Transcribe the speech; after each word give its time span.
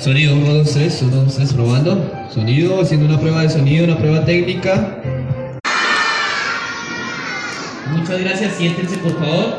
Sonido 0.00 0.34
1, 0.34 0.54
2, 0.54 0.72
3, 0.72 1.02
1, 1.02 1.16
2, 1.16 1.34
3, 1.34 1.52
probando. 1.54 2.28
Sonido, 2.32 2.80
haciendo 2.80 3.06
una 3.06 3.18
prueba 3.18 3.42
de 3.42 3.48
sonido, 3.48 3.84
una 3.84 3.96
prueba 3.96 4.24
técnica. 4.24 5.02
Muchas 7.90 8.20
gracias, 8.20 8.54
siéntense 8.54 8.98
por 8.98 9.18
favor. 9.18 9.54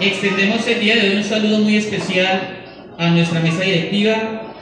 Extendemos 0.00 0.66
el 0.66 0.80
día 0.80 0.96
de 0.96 1.10
hoy 1.10 1.16
un 1.16 1.24
saludo 1.24 1.58
muy 1.58 1.76
especial 1.76 2.56
a 2.98 3.10
nuestra 3.10 3.40
mesa 3.40 3.62
directiva, 3.62 4.54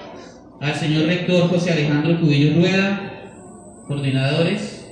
al 0.61 0.75
señor 0.75 1.07
rector 1.07 1.49
José 1.49 1.73
Alejandro 1.73 2.21
Cubillo 2.21 2.59
Rueda, 2.61 3.13
coordinadores, 3.87 4.87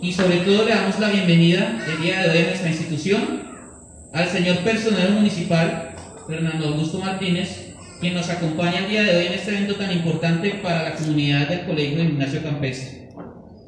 y 0.00 0.12
sobre 0.12 0.38
todo 0.38 0.64
le 0.64 0.74
damos 0.74 0.98
la 0.98 1.08
bienvenida 1.10 1.80
el 1.86 2.02
día 2.02 2.22
de 2.22 2.30
hoy 2.30 2.38
a 2.38 2.46
nuestra 2.48 2.68
institución 2.68 3.42
al 4.12 4.28
señor 4.28 4.58
personal 4.58 5.12
municipal 5.12 5.93
Fernando 6.26 6.68
Augusto 6.68 6.98
Martínez, 6.98 7.74
quien 8.00 8.14
nos 8.14 8.30
acompaña 8.30 8.78
el 8.78 8.88
día 8.88 9.02
de 9.02 9.16
hoy 9.16 9.26
en 9.26 9.32
este 9.34 9.50
evento 9.50 9.74
tan 9.74 9.92
importante 9.92 10.54
para 10.62 10.82
la 10.82 10.94
comunidad 10.94 11.48
del 11.48 11.66
Colegio 11.66 11.98
de 11.98 12.04
Ignacio 12.04 12.42
Campestre, 12.42 13.10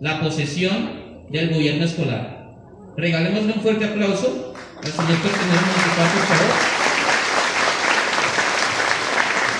la 0.00 0.20
posesión 0.20 1.26
del 1.30 1.52
gobierno 1.52 1.84
escolar. 1.84 2.54
Regalémosle 2.96 3.52
un 3.52 3.60
fuerte 3.60 3.84
aplauso 3.84 4.54
al 4.78 4.90
señor 4.90 5.18
personal 5.18 5.60
municipal, 5.66 6.08
por 6.14 6.22
favor. 6.22 6.54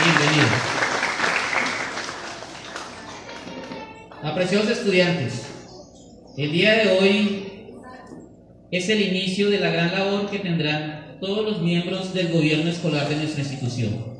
Bienvenido. 0.02 0.48
Apreciados 4.22 4.70
estudiantes, 4.70 5.46
el 6.38 6.50
día 6.50 6.74
de 6.76 6.98
hoy 6.98 7.72
es 8.70 8.88
el 8.88 9.02
inicio 9.02 9.50
de 9.50 9.60
la 9.60 9.70
gran 9.70 9.92
labor 9.92 10.30
que 10.30 10.38
tendrán 10.38 11.05
todos 11.20 11.44
los 11.44 11.62
miembros 11.62 12.12
del 12.14 12.28
gobierno 12.28 12.70
escolar 12.70 13.08
de 13.08 13.16
nuestra 13.16 13.42
institución. 13.42 14.16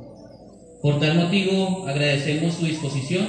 Por 0.83 1.01
tal 1.01 1.17
motivo, 1.17 1.87
agradecemos 1.87 2.55
su 2.55 2.67
disposición 2.67 3.27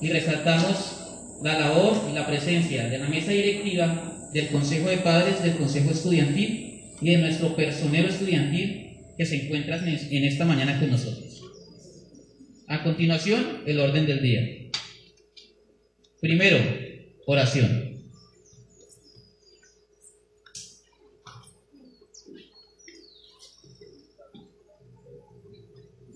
y 0.00 0.08
resaltamos 0.08 1.00
la 1.42 1.58
labor 1.58 1.96
y 2.10 2.14
la 2.14 2.26
presencia 2.26 2.88
de 2.88 2.98
la 2.98 3.08
mesa 3.08 3.32
directiva, 3.32 4.28
del 4.32 4.48
Consejo 4.48 4.88
de 4.88 4.98
Padres, 4.98 5.42
del 5.42 5.56
Consejo 5.56 5.90
Estudiantil 5.90 6.82
y 7.00 7.10
de 7.10 7.18
nuestro 7.18 7.56
personero 7.56 8.08
estudiantil 8.08 8.96
que 9.16 9.26
se 9.26 9.44
encuentran 9.44 9.86
en 9.88 10.24
esta 10.24 10.44
mañana 10.44 10.78
con 10.78 10.90
nosotros. 10.90 11.42
A 12.68 12.84
continuación, 12.84 13.62
el 13.66 13.80
orden 13.80 14.06
del 14.06 14.22
día. 14.22 14.70
Primero, 16.20 16.58
oración. 17.26 17.89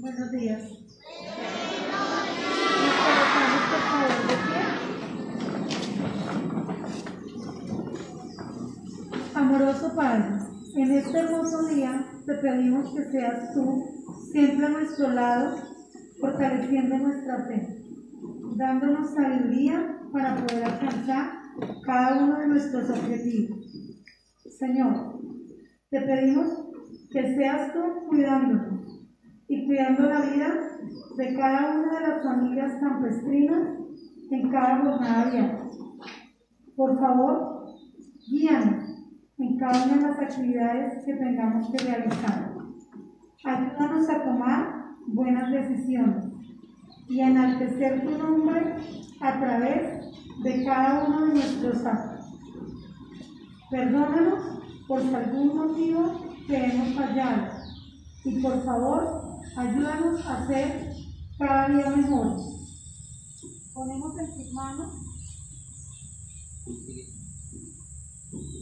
Buenos 0.04 0.30
días. 0.32 0.62
Amoroso 9.34 9.96
Padre, 9.96 10.24
en 10.76 10.92
este 10.92 11.18
hermoso 11.18 11.68
día 11.68 12.04
te 12.26 12.34
pedimos 12.34 12.94
que 12.94 13.04
seas 13.12 13.54
tú 13.54 13.82
siempre 14.30 14.66
a 14.66 14.68
nuestro 14.68 15.08
lado, 15.08 15.56
fortaleciendo 16.20 16.98
nuestra 16.98 17.46
fe, 17.46 17.66
dándonos 18.56 19.14
sabiduría 19.14 20.00
para 20.12 20.36
poder 20.36 20.64
alcanzar 20.64 21.32
cada 21.86 22.24
uno 22.24 22.40
de 22.40 22.48
nuestros 22.48 22.90
objetivos. 22.90 23.58
Señor, 24.58 25.18
te 25.88 26.02
pedimos 26.02 26.64
que 27.10 27.36
seas 27.36 27.72
tú 27.72 27.80
cuidándonos 28.08 28.63
y 28.63 28.63
cuidando 29.74 30.02
la 30.08 30.20
vida 30.20 30.54
de 31.16 31.34
cada 31.34 31.74
una 31.74 31.98
de 31.98 32.06
las 32.06 32.22
familias 32.22 32.80
campestrinas 32.80 33.76
en 34.30 34.48
cada 34.48 34.78
jornada 34.78 35.30
diaria. 35.32 35.68
Por 36.76 36.96
favor, 37.00 37.66
guíanos 38.30 38.84
en 39.36 39.58
cada 39.58 39.84
una 39.84 39.96
de 39.96 40.02
las 40.02 40.18
actividades 40.20 41.04
que 41.04 41.14
tengamos 41.14 41.70
que 41.72 41.84
realizar. 41.84 42.54
Ayúdanos 43.44 44.08
a 44.10 44.22
tomar 44.22 44.84
buenas 45.08 45.50
decisiones 45.50 46.24
y 47.08 47.20
a 47.20 47.30
enaltecer 47.30 48.04
tu 48.04 48.16
nombre 48.16 48.76
a 49.20 49.40
través 49.40 50.14
de 50.44 50.64
cada 50.64 51.04
uno 51.04 51.26
de 51.26 51.34
nuestros 51.34 51.84
actos. 51.84 52.26
Perdónanos 53.72 54.60
por 54.86 55.00
si 55.00 55.12
algún 55.12 55.56
motivo 55.56 56.20
que 56.46 56.64
hemos 56.64 56.94
fallado 56.94 57.54
y 58.24 58.40
por 58.40 58.64
favor 58.64 59.23
ayúdanos 59.56 60.26
a 60.26 60.46
ser 60.46 60.92
cada 61.38 61.68
día 61.68 61.90
mejor. 61.90 62.36
Ponemos 63.74 64.18
en 64.18 64.26
tus 64.26 64.52
manos, 64.52 64.92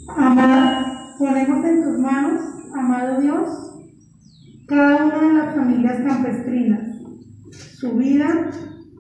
amado, 0.08 0.86
ponemos 1.19 1.64
en 1.64 1.84
tus 1.84 1.98
manos, 1.98 2.42
amado 2.75 3.20
Dios, 3.20 3.48
cada 4.66 5.04
una 5.04 5.20
de 5.20 5.32
las 5.34 5.54
familias 5.54 5.98
campestrinas, 6.06 6.97
su 7.78 7.92
vida, 7.97 8.50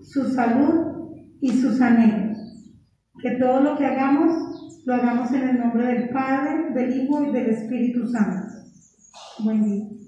su 0.02 0.24
salud 0.34 1.16
y 1.40 1.50
sus 1.50 1.80
anhelos. 1.80 2.38
Que 3.22 3.32
todo 3.32 3.60
lo 3.60 3.78
que 3.78 3.86
hagamos, 3.86 4.82
lo 4.84 4.94
hagamos 4.94 5.30
en 5.32 5.48
el 5.48 5.58
nombre 5.60 5.86
del 5.86 6.08
Padre, 6.10 6.74
del 6.74 7.02
Hijo 7.02 7.24
y 7.24 7.32
del 7.32 7.50
Espíritu 7.50 8.06
Santo. 8.08 8.48
Buen 9.44 9.64
día. 9.64 10.02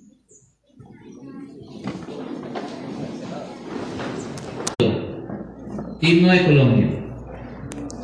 Himno 6.05 6.31
de 6.31 6.45
Colombia. 6.45 6.87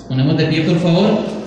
Ponemos 0.09 0.35
de 0.39 0.47
pie, 0.47 0.63
por 0.63 0.79
favor. 0.79 1.40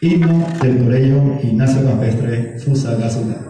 Himno 0.00 0.46
del 0.62 0.78
Colegio 0.78 1.40
Ignacio 1.42 1.82
Campestre 1.82 2.56
Fusagasugá. 2.60 3.34
Nuestro 3.34 3.47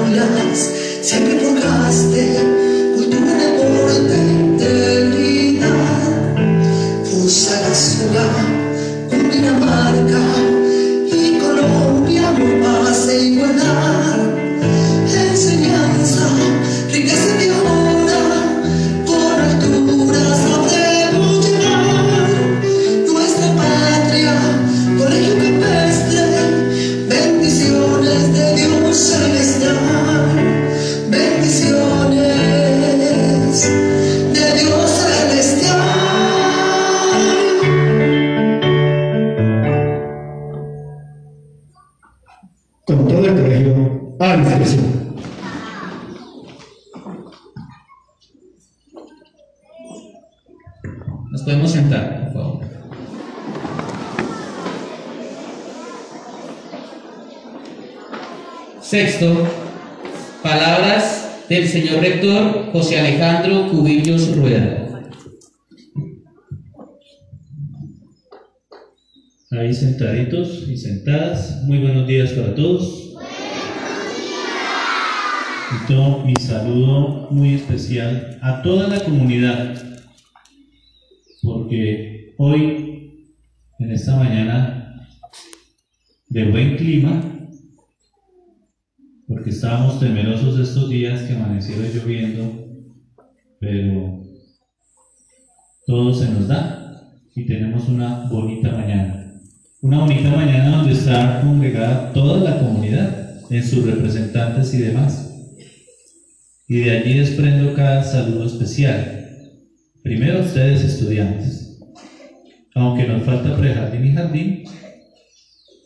aulas 0.00 0.70
siempre 1.02 1.38
forjaste 1.40 2.59
señor 61.70 62.00
rector 62.00 62.72
José 62.72 62.98
Alejandro 62.98 63.70
Cubillos 63.70 64.36
Rueda. 64.36 65.04
Ahí 69.52 69.72
sentaditos 69.72 70.66
y 70.68 70.76
sentadas, 70.76 71.62
muy 71.66 71.78
buenos 71.78 72.08
días 72.08 72.32
para 72.32 72.56
todos. 72.56 73.14
Y 75.72 75.86
todo 75.86 76.24
mi 76.24 76.34
saludo 76.40 77.28
muy 77.30 77.54
especial 77.54 78.40
a 78.42 78.62
toda 78.62 78.88
la 78.88 79.04
comunidad, 79.04 79.80
porque 81.40 82.34
hoy, 82.36 83.26
en 83.78 83.92
esta 83.92 84.16
mañana 84.16 85.06
de 86.28 86.50
buen 86.50 86.76
clima, 86.76 87.39
porque 89.40 89.56
estábamos 89.56 89.98
temerosos 89.98 90.60
estos 90.60 90.90
días 90.90 91.22
que 91.22 91.32
amanecieron 91.32 91.86
lloviendo, 91.94 92.68
pero 93.58 94.22
todo 95.86 96.12
se 96.12 96.28
nos 96.28 96.46
da 96.46 97.08
y 97.34 97.46
tenemos 97.46 97.88
una 97.88 98.28
bonita 98.28 98.70
mañana. 98.70 99.40
Una 99.80 100.00
bonita 100.00 100.28
mañana 100.28 100.76
donde 100.76 100.92
está 100.92 101.40
congregada 101.40 102.12
toda 102.12 102.50
la 102.50 102.58
comunidad 102.58 103.40
en 103.48 103.64
sus 103.64 103.86
representantes 103.86 104.74
y 104.74 104.78
demás. 104.82 105.32
Y 106.68 106.80
de 106.80 106.98
allí 106.98 107.14
desprendo 107.14 107.72
cada 107.72 108.02
saludo 108.02 108.44
especial. 108.44 109.26
Primero 110.02 110.40
ustedes 110.40 110.84
estudiantes, 110.84 111.80
aunque 112.74 113.08
nos 113.08 113.22
falta 113.22 113.56
prejardín 113.56 114.04
y 114.04 114.12
jardín, 114.12 114.64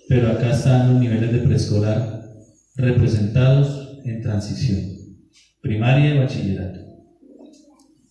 pero 0.09 0.33
acá 0.33 0.51
están 0.51 0.93
los 0.93 1.01
niveles 1.01 1.31
de 1.31 1.39
preescolar 1.39 2.24
representados 2.77 4.01
en 4.05 4.23
transición, 4.23 4.81
primaria 5.61 6.15
y 6.15 6.19
bachillerato. 6.19 6.81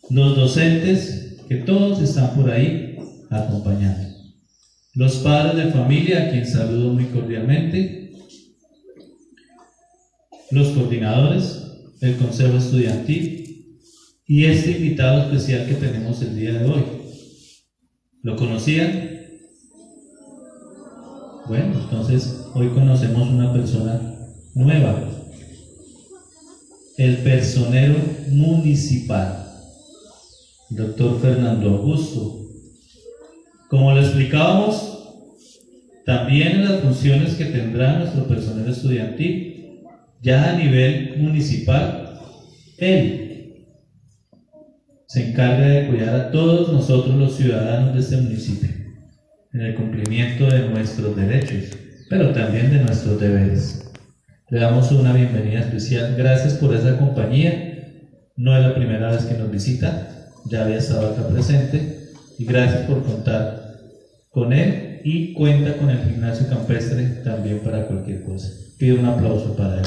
Los 0.09 0.35
docentes, 0.35 1.37
que 1.47 1.55
todos 1.57 2.01
están 2.01 2.35
por 2.35 2.49
ahí 2.49 2.95
acompañando. 3.29 4.07
Los 4.95 5.17
padres 5.17 5.65
de 5.65 5.71
familia, 5.71 6.23
a 6.23 6.31
quien 6.31 6.45
saludo 6.45 6.93
muy 6.93 7.05
cordialmente. 7.05 8.11
Los 10.51 10.69
coordinadores, 10.69 11.63
el 12.01 12.17
consejo 12.17 12.57
estudiantil 12.57 13.79
y 14.27 14.45
este 14.45 14.71
invitado 14.71 15.23
especial 15.23 15.67
que 15.67 15.73
tenemos 15.75 16.21
el 16.21 16.35
día 16.35 16.53
de 16.53 16.65
hoy. 16.65 16.83
¿Lo 18.21 18.35
conocían? 18.35 19.09
Bueno, 21.47 21.81
entonces 21.81 22.45
hoy 22.53 22.69
conocemos 22.69 23.29
una 23.29 23.51
persona 23.51 24.12
nueva, 24.53 25.09
el 26.97 27.17
personero 27.17 27.95
municipal, 28.29 29.47
doctor 30.69 31.19
Fernando 31.19 31.69
Augusto. 31.69 32.39
Como 33.69 33.93
lo 33.93 34.01
explicábamos, 34.01 34.93
también 36.05 36.59
en 36.59 36.65
las 36.65 36.81
funciones 36.81 37.35
que 37.35 37.45
tendrá 37.45 37.97
nuestro 37.97 38.27
personero 38.27 38.71
estudiantil, 38.71 39.81
ya 40.21 40.51
a 40.51 40.57
nivel 40.57 41.17
municipal, 41.17 42.19
él 42.77 43.65
se 45.07 45.29
encarga 45.29 45.67
de 45.67 45.87
cuidar 45.87 46.15
a 46.15 46.31
todos 46.31 46.71
nosotros 46.71 47.15
los 47.15 47.35
ciudadanos 47.35 47.93
de 47.93 47.99
este 47.99 48.17
municipio 48.17 48.69
en 49.53 49.61
el 49.61 49.75
cumplimiento 49.75 50.47
de 50.47 50.69
nuestros 50.69 51.15
derechos, 51.15 51.77
pero 52.09 52.33
también 52.33 52.71
de 52.71 52.79
nuestros 52.79 53.19
deberes. 53.19 53.82
Le 54.49 54.59
damos 54.59 54.91
una 54.91 55.13
bienvenida 55.13 55.61
especial. 55.61 56.15
Gracias 56.17 56.55
por 56.55 56.75
esa 56.75 56.97
compañía. 56.97 58.01
No 58.35 58.55
es 58.55 58.63
la 58.63 58.75
primera 58.75 59.09
vez 59.11 59.23
que 59.23 59.37
nos 59.37 59.49
visita, 59.49 60.07
ya 60.45 60.63
había 60.63 60.77
estado 60.77 61.11
acá 61.11 61.27
presente. 61.27 62.09
Y 62.37 62.45
gracias 62.45 62.81
por 62.81 63.03
contar 63.03 63.77
con 64.29 64.51
él 64.51 65.01
y 65.05 65.33
cuenta 65.33 65.77
con 65.77 65.89
el 65.89 65.99
gimnasio 65.99 66.47
campestre 66.49 67.21
también 67.23 67.59
para 67.59 67.85
cualquier 67.85 68.23
cosa. 68.23 68.49
Pido 68.77 68.99
un 68.99 69.05
aplauso 69.05 69.55
para 69.55 69.79
él. 69.79 69.85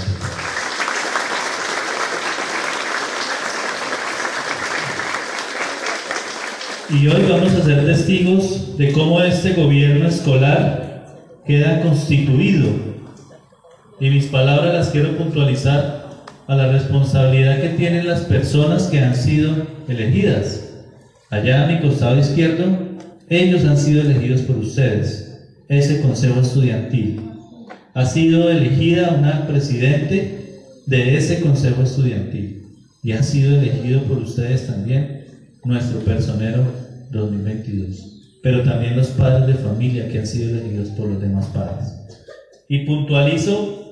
Y 6.89 7.09
hoy 7.09 7.27
vamos 7.29 7.53
a 7.53 7.63
ser 7.63 7.85
testigos 7.85 8.79
de 8.79 8.93
cómo 8.93 9.21
este 9.21 9.53
gobierno 9.53 10.09
escolar 10.09 11.05
queda 11.45 11.83
constituido. 11.83 12.97
Y 13.99 14.11
mis 14.11 14.27
palabras 14.27 14.75
las 14.75 14.89
quiero 14.91 15.17
puntualizar 15.17 16.07
a 16.47 16.55
la 16.55 16.71
responsabilidad 16.71 17.61
que 17.61 17.71
tienen 17.71 18.07
las 18.07 18.21
personas 18.23 18.89
que 18.89 19.01
han 19.01 19.17
sido 19.17 19.55
elegidas. 19.89 20.69
Allá 21.31 21.65
a 21.65 21.67
mi 21.67 21.81
costado 21.81 22.19
izquierdo, 22.19 22.65
ellos 23.29 23.65
han 23.65 23.79
sido 23.79 24.03
elegidos 24.03 24.43
por 24.43 24.57
ustedes, 24.59 25.41
ese 25.69 26.03
consejo 26.03 26.41
estudiantil. 26.41 27.23
Ha 27.95 28.05
sido 28.05 28.51
elegida 28.51 29.17
una 29.19 29.47
presidente 29.47 30.61
de 30.85 31.17
ese 31.17 31.41
consejo 31.41 31.83
estudiantil 31.83 32.65
y 33.03 33.13
ha 33.13 33.23
sido 33.23 33.59
elegido 33.59 34.03
por 34.03 34.19
ustedes 34.19 34.67
también 34.67 35.25
nuestro 35.65 36.01
personero 36.01 36.65
2022, 37.11 38.41
pero 38.43 38.63
también 38.63 38.97
los 38.97 39.09
padres 39.09 39.47
de 39.47 39.55
familia 39.55 40.09
que 40.09 40.19
han 40.19 40.27
sido 40.27 40.51
elegidos 40.51 40.91
por 40.91 41.09
los 41.09 41.21
demás 41.21 41.47
padres. 41.47 41.95
Y 42.69 42.85
puntualizo 42.85 43.86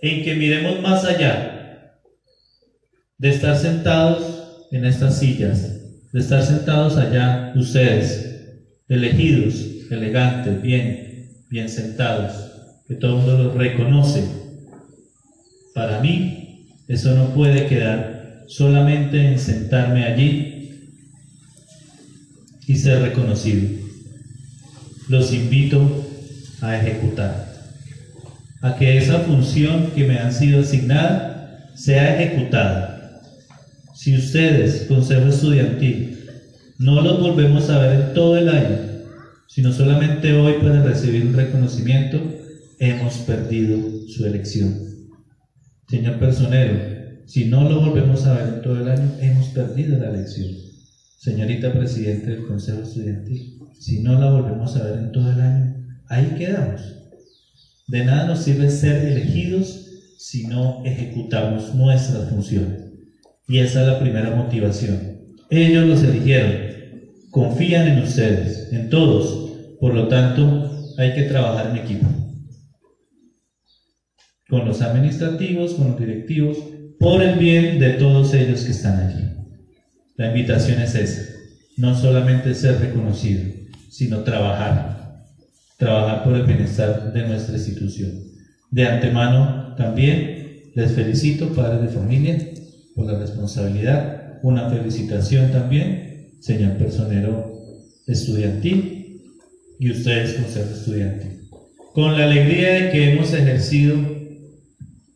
en 0.00 0.22
que 0.22 0.34
miremos 0.34 0.80
más 0.80 1.04
allá 1.04 1.98
de 3.18 3.30
estar 3.30 3.56
sentados 3.56 4.66
en 4.70 4.84
estas 4.84 5.18
sillas, 5.18 5.80
de 6.12 6.20
estar 6.20 6.42
sentados 6.42 6.96
allá 6.96 7.52
ustedes, 7.56 8.34
elegidos, 8.88 9.54
elegantes, 9.90 10.60
bien, 10.60 11.28
bien 11.48 11.68
sentados, 11.68 12.32
que 12.86 12.94
todo 12.94 13.18
el 13.18 13.24
mundo 13.24 13.44
los 13.44 13.54
reconoce. 13.54 14.24
Para 15.74 16.00
mí, 16.00 16.66
eso 16.88 17.14
no 17.14 17.32
puede 17.34 17.66
quedar 17.66 18.44
solamente 18.46 19.32
en 19.32 19.38
sentarme 19.38 20.04
allí 20.04 20.90
y 22.66 22.76
ser 22.76 23.02
reconocido. 23.02 23.68
Los 25.08 25.32
invito 25.32 26.06
a 26.60 26.76
ejecutar, 26.76 27.53
a 28.64 28.76
que 28.76 28.96
esa 28.96 29.18
función 29.18 29.90
que 29.94 30.04
me 30.04 30.16
han 30.16 30.32
sido 30.32 30.60
asignada 30.62 31.70
sea 31.74 32.18
ejecutada. 32.18 33.20
Si 33.94 34.16
ustedes, 34.16 34.86
Consejo 34.88 35.26
Estudiantil, 35.26 36.30
no 36.78 37.02
los 37.02 37.20
volvemos 37.20 37.68
a 37.68 37.78
ver 37.78 38.00
en 38.00 38.14
todo 38.14 38.38
el 38.38 38.48
año, 38.48 38.78
sino 39.48 39.70
solamente 39.70 40.32
hoy 40.32 40.54
para 40.62 40.82
recibir 40.82 41.26
un 41.26 41.34
reconocimiento, 41.34 42.22
hemos 42.78 43.18
perdido 43.18 43.78
su 44.08 44.24
elección. 44.24 44.72
Señor 45.86 46.18
personero, 46.18 47.20
si 47.26 47.44
no 47.44 47.68
lo 47.68 47.82
volvemos 47.82 48.24
a 48.24 48.32
ver 48.32 48.54
en 48.54 48.62
todo 48.62 48.80
el 48.80 48.88
año, 48.88 49.12
hemos 49.20 49.48
perdido 49.48 49.98
la 49.98 50.08
elección. 50.08 50.48
Señorita 51.18 51.70
Presidente 51.70 52.30
del 52.30 52.46
Consejo 52.46 52.80
Estudiantil, 52.80 53.58
si 53.78 54.02
no 54.02 54.18
la 54.18 54.30
volvemos 54.30 54.74
a 54.76 54.84
ver 54.84 54.98
en 55.00 55.12
todo 55.12 55.30
el 55.30 55.40
año, 55.42 55.86
ahí 56.08 56.34
quedamos. 56.38 57.03
De 57.86 58.04
nada 58.04 58.26
nos 58.26 58.42
sirve 58.42 58.70
ser 58.70 59.04
elegidos 59.06 59.84
si 60.18 60.46
no 60.46 60.82
ejecutamos 60.84 61.74
nuestras 61.74 62.30
funciones. 62.30 62.84
Y 63.46 63.58
esa 63.58 63.82
es 63.82 63.86
la 63.86 64.00
primera 64.00 64.34
motivación. 64.34 65.18
Ellos 65.50 65.86
los 65.86 66.02
eligieron, 66.02 66.52
confían 67.30 67.86
en 67.88 68.02
ustedes, 68.02 68.72
en 68.72 68.88
todos, 68.88 69.52
por 69.78 69.94
lo 69.94 70.08
tanto 70.08 70.70
hay 70.96 71.14
que 71.14 71.24
trabajar 71.24 71.70
en 71.70 71.84
equipo. 71.84 72.08
Con 74.48 74.66
los 74.66 74.80
administrativos, 74.80 75.74
con 75.74 75.90
los 75.90 75.98
directivos, 75.98 76.56
por 76.98 77.22
el 77.22 77.38
bien 77.38 77.78
de 77.78 77.90
todos 77.90 78.32
ellos 78.32 78.64
que 78.64 78.72
están 78.72 79.00
allí. 79.00 79.24
La 80.16 80.28
invitación 80.28 80.80
es 80.80 80.94
esa, 80.94 81.22
no 81.76 81.94
solamente 81.94 82.54
ser 82.54 82.80
reconocido, 82.80 83.42
sino 83.90 84.20
trabajar, 84.20 84.93
trabajar 85.76 86.24
por 86.24 86.34
el 86.34 86.46
bienestar 86.46 87.12
de 87.12 87.26
nuestra 87.26 87.56
institución. 87.56 88.12
De 88.70 88.86
antemano 88.86 89.74
también 89.76 90.70
les 90.74 90.92
felicito, 90.92 91.48
padres 91.54 91.82
de 91.82 91.88
familia, 91.88 92.38
por 92.94 93.06
la 93.06 93.18
responsabilidad. 93.18 94.40
Una 94.42 94.68
felicitación 94.68 95.50
también, 95.50 96.28
señor 96.40 96.76
personero 96.76 97.52
estudiantil 98.06 99.22
y 99.78 99.90
ustedes, 99.90 100.34
consejo 100.34 100.74
estudiantil. 100.74 101.48
Con 101.92 102.18
la 102.18 102.24
alegría 102.24 102.72
de 102.74 102.90
que 102.90 103.12
hemos 103.12 103.32
ejercido 103.32 103.96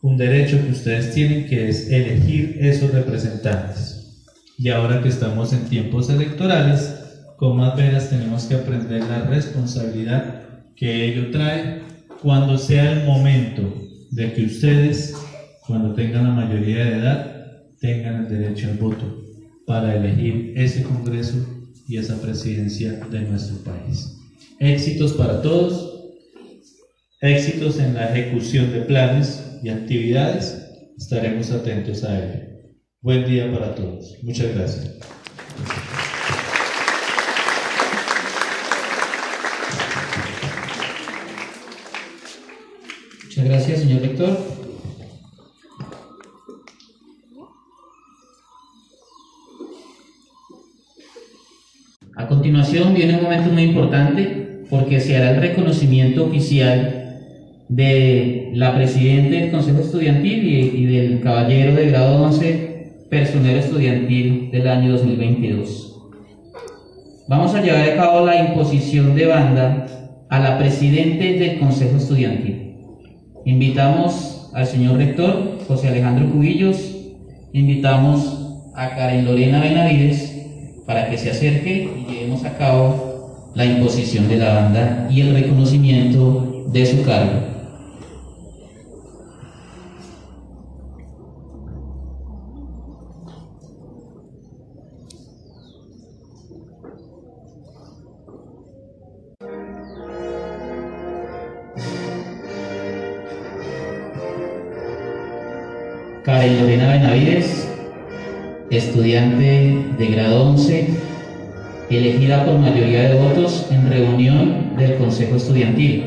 un 0.00 0.16
derecho 0.16 0.62
que 0.64 0.70
ustedes 0.70 1.12
tienen, 1.12 1.46
que 1.46 1.68
es 1.68 1.90
elegir 1.90 2.58
esos 2.60 2.92
representantes. 2.92 4.24
Y 4.56 4.68
ahora 4.70 5.02
que 5.02 5.08
estamos 5.08 5.52
en 5.52 5.64
tiempos 5.64 6.08
electorales, 6.08 6.94
con 7.36 7.56
más 7.56 7.76
veras 7.76 8.10
tenemos 8.10 8.44
que 8.44 8.54
aprender 8.54 9.02
la 9.04 9.22
responsabilidad 9.22 10.38
que 10.78 11.06
ello 11.06 11.30
trae 11.32 11.82
cuando 12.23 12.56
sea 12.56 12.92
el 12.92 13.04
momento 13.04 13.62
de 14.12 14.32
que 14.32 14.44
ustedes, 14.44 15.14
cuando 15.66 15.92
tengan 15.92 16.25
la 16.25 16.47
mayoría 16.47 16.85
de 16.85 16.99
edad, 16.99 17.62
tengan 17.80 18.25
el 18.25 18.28
derecho 18.28 18.68
al 18.68 18.78
voto 18.78 19.25
para 19.66 19.97
elegir 19.97 20.52
ese 20.56 20.85
Congreso 20.85 21.44
y 21.87 21.97
esa 21.97 22.20
presidencia 22.20 22.92
de 23.11 23.20
nuestro 23.23 23.58
país. 23.64 24.16
Éxitos 24.61 25.12
para 25.14 25.42
todos, 25.42 26.12
éxitos 27.20 27.78
en 27.80 27.94
la 27.94 28.16
ejecución 28.16 28.73
de 28.73 28.80
planes 28.82 29.58
y 29.62 29.70
actividades, 29.70 30.64
estaremos 30.97 31.50
atentos 31.50 32.04
a 32.04 32.18
ello. 32.18 32.44
Buen 33.00 33.26
día 33.26 33.50
para 33.52 33.75
todos. 33.75 34.16
Muchas 34.23 34.54
gracias. 34.54 34.99
Muchas 43.38 43.52
gracias, 43.52 43.80
señor 43.83 44.02
rector. 44.02 44.37
A 52.16 52.26
continuación 52.26 52.95
viene 52.95 53.14
un 53.14 53.23
momento 53.23 53.52
muy 53.52 53.62
importante 53.62 54.64
porque 54.68 54.99
se 54.99 55.16
hará 55.16 55.30
el 55.30 55.40
reconocimiento 55.40 56.26
oficial 56.26 57.16
de 57.68 58.50
la 58.54 58.75
presidenta 58.75 59.37
del 59.37 59.52
Consejo 59.52 59.83
Estudiantil 59.83 60.45
y, 60.45 60.87
del 60.87 61.21
caballero 61.21 61.76
de 61.76 61.90
grado 61.90 62.21
11 62.25 63.04
personero 63.09 63.61
estudiantil 63.61 64.50
del 64.50 64.66
año 64.66 64.90
2022. 64.90 65.97
vamos 67.28 67.54
a 67.54 67.62
llevar 67.62 67.88
a 67.88 67.95
cabo 67.95 68.26
la 68.26 68.49
imposición 68.49 69.14
de 69.14 69.26
banda 69.26 69.87
a 70.28 70.40
la 70.40 70.59
presidente 70.59 71.35
del 71.35 71.61
Consejo 71.61 71.99
Estudiantil. 71.99 72.67
Invitamos 73.49 74.50
al 74.52 74.67
señor 74.67 74.99
rector 74.99 75.57
José 75.67 75.88
Alejandro 75.88 76.31
Cubillos, 76.31 76.76
invitamos 77.55 78.61
a 78.75 78.95
Karen 78.95 79.25
Lorena 79.25 79.59
Benavides 79.59 80.83
para 80.85 81.09
que 81.09 81.17
se 81.17 81.31
acerque 81.31 81.88
y 81.97 82.12
llevemos 82.12 82.45
a 82.45 82.59
cabo 82.59 83.49
la 83.55 83.64
imposición 83.64 84.28
de 84.28 84.37
la 84.37 84.52
banda 84.52 85.09
y 85.11 85.23
el 85.23 85.33
reconocimiento 85.33 86.67
de 86.67 86.85
su 86.85 87.02
cargo. 87.07 87.57
Estudiante 108.78 109.84
de 109.99 110.06
grado 110.06 110.50
11, 110.50 110.88
elegida 111.91 112.45
por 112.45 112.58
mayoría 112.58 113.08
de 113.08 113.21
votos 113.21 113.67
en 113.71 113.91
reunión 113.91 114.76
del 114.76 114.97
Consejo 114.97 115.36
Estudiantil, 115.36 116.04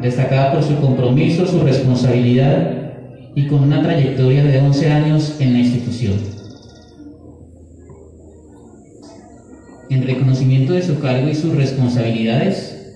destacada 0.00 0.52
por 0.52 0.62
su 0.62 0.76
compromiso, 0.80 1.46
su 1.46 1.60
responsabilidad 1.60 2.92
y 3.34 3.46
con 3.46 3.64
una 3.64 3.82
trayectoria 3.82 4.44
de 4.44 4.58
11 4.58 4.90
años 4.90 5.36
en 5.40 5.52
la 5.52 5.58
institución. 5.58 6.14
En 9.90 10.06
reconocimiento 10.06 10.72
de 10.72 10.82
su 10.82 11.00
cargo 11.00 11.28
y 11.28 11.34
sus 11.34 11.54
responsabilidades, 11.54 12.94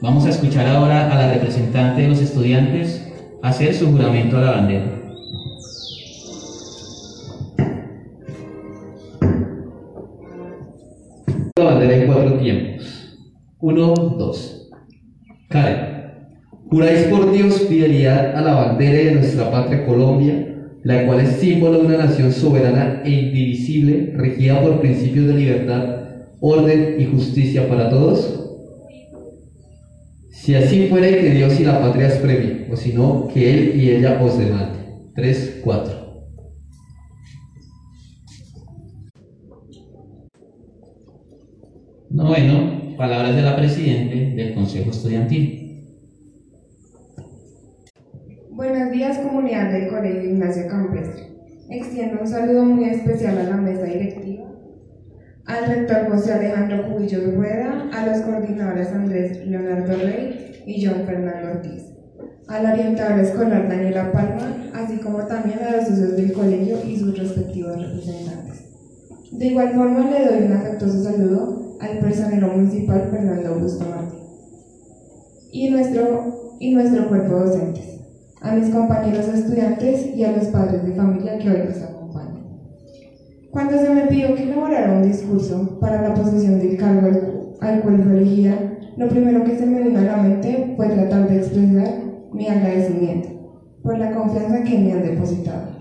vamos 0.00 0.24
a 0.24 0.30
escuchar 0.30 0.66
ahora 0.66 1.12
a 1.12 1.14
la 1.16 1.32
representante 1.34 2.02
de 2.02 2.08
los 2.08 2.20
estudiantes 2.20 3.06
hacer 3.42 3.74
su 3.74 3.90
juramento 3.90 4.38
a 4.38 4.40
la 4.40 4.50
bandera. 4.52 4.99
1, 13.62 13.94
2. 14.18 14.70
Karen, 15.50 15.76
juráis 16.70 17.08
por 17.08 17.30
Dios 17.30 17.66
fidelidad 17.68 18.34
a 18.34 18.40
la 18.40 18.54
bandera 18.54 18.98
de 18.98 19.14
nuestra 19.16 19.50
patria 19.50 19.84
Colombia, 19.84 20.46
la 20.82 21.04
cual 21.04 21.20
es 21.20 21.32
símbolo 21.32 21.80
de 21.80 21.86
una 21.86 21.98
nación 21.98 22.32
soberana 22.32 23.02
e 23.04 23.10
indivisible, 23.10 24.14
regida 24.16 24.62
por 24.62 24.80
principios 24.80 25.26
de 25.26 25.34
libertad, 25.34 25.84
orden 26.40 26.96
y 26.98 27.04
justicia 27.04 27.68
para 27.68 27.90
todos. 27.90 28.36
Si 30.30 30.54
así 30.54 30.86
fuera 30.88 31.08
que 31.08 31.30
Dios 31.30 31.60
y 31.60 31.64
la 31.64 31.80
patria 31.80 32.06
es 32.06 32.14
premio, 32.14 32.72
o 32.72 32.76
si 32.76 32.94
no, 32.94 33.28
que 33.28 33.52
Él 33.52 33.78
y 33.78 33.90
ella 33.90 34.18
os 34.22 34.38
demande. 34.38 34.78
3, 35.14 35.60
4. 35.62 36.00
Noveno, 42.08 42.89
palabras 43.00 43.34
de 43.34 43.40
la 43.40 43.56
Presidente 43.56 44.36
del 44.36 44.52
Consejo 44.52 44.90
Estudiantil. 44.90 45.86
Buenos 48.50 48.92
días, 48.92 49.16
comunidad 49.20 49.72
del 49.72 49.88
Colegio 49.88 50.32
Ignacio 50.32 50.68
Campestre. 50.68 51.28
Extiendo 51.70 52.20
un 52.20 52.28
saludo 52.28 52.62
muy 52.62 52.90
especial 52.90 53.38
a 53.38 53.44
la 53.44 53.56
mesa 53.56 53.84
directiva, 53.84 54.52
al 55.46 55.66
rector 55.66 56.10
José 56.10 56.34
Alejandro 56.34 56.90
Cubillos 56.90 57.34
Rueda, 57.36 57.88
a 57.90 58.06
los 58.06 58.18
coordinadores 58.18 58.88
Andrés 58.88 59.46
Leonardo 59.46 59.96
Rey 59.96 60.62
y 60.66 60.84
John 60.84 61.06
Fernando 61.06 61.52
Ortiz, 61.52 61.82
al 62.48 62.66
orientador 62.66 63.18
escolar 63.18 63.66
Daniela 63.66 64.12
Palma, 64.12 64.72
así 64.74 64.98
como 64.98 65.20
también 65.20 65.60
a 65.60 65.76
los 65.76 65.86
socios 65.86 66.18
del 66.18 66.34
colegio 66.34 66.76
y 66.86 66.98
sus 66.98 67.18
respectivos 67.18 67.80
representantes. 67.80 68.62
De 69.32 69.46
igual 69.46 69.72
forma, 69.72 70.10
le 70.10 70.26
doy 70.26 70.44
un 70.44 70.52
afectuoso 70.52 71.02
saludo 71.02 71.59
al 71.80 71.98
personero 71.98 72.48
municipal 72.48 73.08
Fernando 73.10 73.56
Martín 73.88 74.20
y 75.52 75.70
nuestro, 75.70 76.56
y 76.60 76.74
nuestro 76.74 77.08
cuerpo 77.08 77.40
docentes 77.40 78.00
a 78.42 78.54
mis 78.54 78.70
compañeros 78.70 79.28
estudiantes 79.28 80.14
y 80.14 80.24
a 80.24 80.32
los 80.32 80.46
padres 80.46 80.84
de 80.84 80.94
familia 80.94 81.38
que 81.38 81.50
hoy 81.50 81.68
nos 81.68 81.82
acompañan. 81.82 82.44
Cuando 83.50 83.78
se 83.78 83.90
me 83.90 84.06
pidió 84.06 84.34
que 84.34 84.44
elaborara 84.44 84.92
un 84.92 85.02
discurso 85.02 85.78
para 85.80 86.00
la 86.00 86.14
posesión 86.14 86.58
del 86.58 86.76
cargo 86.78 87.08
al, 87.08 87.54
al 87.60 87.82
cual 87.82 88.02
fue 88.02 88.12
elegida, 88.12 88.54
lo 88.96 89.08
primero 89.08 89.44
que 89.44 89.58
se 89.58 89.66
me 89.66 89.82
vino 89.82 89.98
a 89.98 90.02
la 90.02 90.16
mente 90.18 90.74
fue 90.76 90.88
tratar 90.88 91.28
de 91.28 91.36
expresar 91.36 91.94
mi 92.32 92.46
agradecimiento 92.46 93.28
por 93.82 93.98
la 93.98 94.12
confianza 94.12 94.62
que 94.62 94.78
me 94.78 94.92
han 94.92 95.02
depositado. 95.02 95.80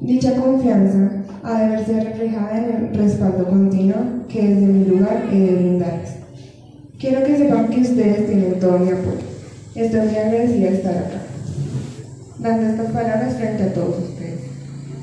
Dicha 0.00 0.34
confianza 0.36 1.23
ha 1.44 1.60
de 1.60 1.68
verse 1.68 2.00
reflejada 2.00 2.56
en 2.56 2.86
el 2.86 2.94
respaldo 2.94 3.44
continuo 3.44 3.96
que 4.28 4.48
desde 4.48 4.66
mi 4.66 4.86
lugar 4.86 5.28
he 5.30 5.38
de 5.38 5.54
brindarles. 5.54 6.14
Quiero 6.98 7.22
que 7.24 7.36
sepan 7.36 7.68
que 7.68 7.80
ustedes 7.80 8.26
tienen 8.26 8.58
todo 8.58 8.78
mi 8.78 8.90
apoyo. 8.90 9.20
Estoy 9.74 10.00
muy 10.00 10.16
agradecida 10.16 10.70
de 10.70 10.76
estar 10.76 10.96
acá 10.96 11.20
dando 12.38 12.66
estas 12.66 12.92
palabras 12.92 13.34
frente 13.34 13.62
a 13.62 13.72
todos 13.74 13.98
ustedes. 13.98 14.40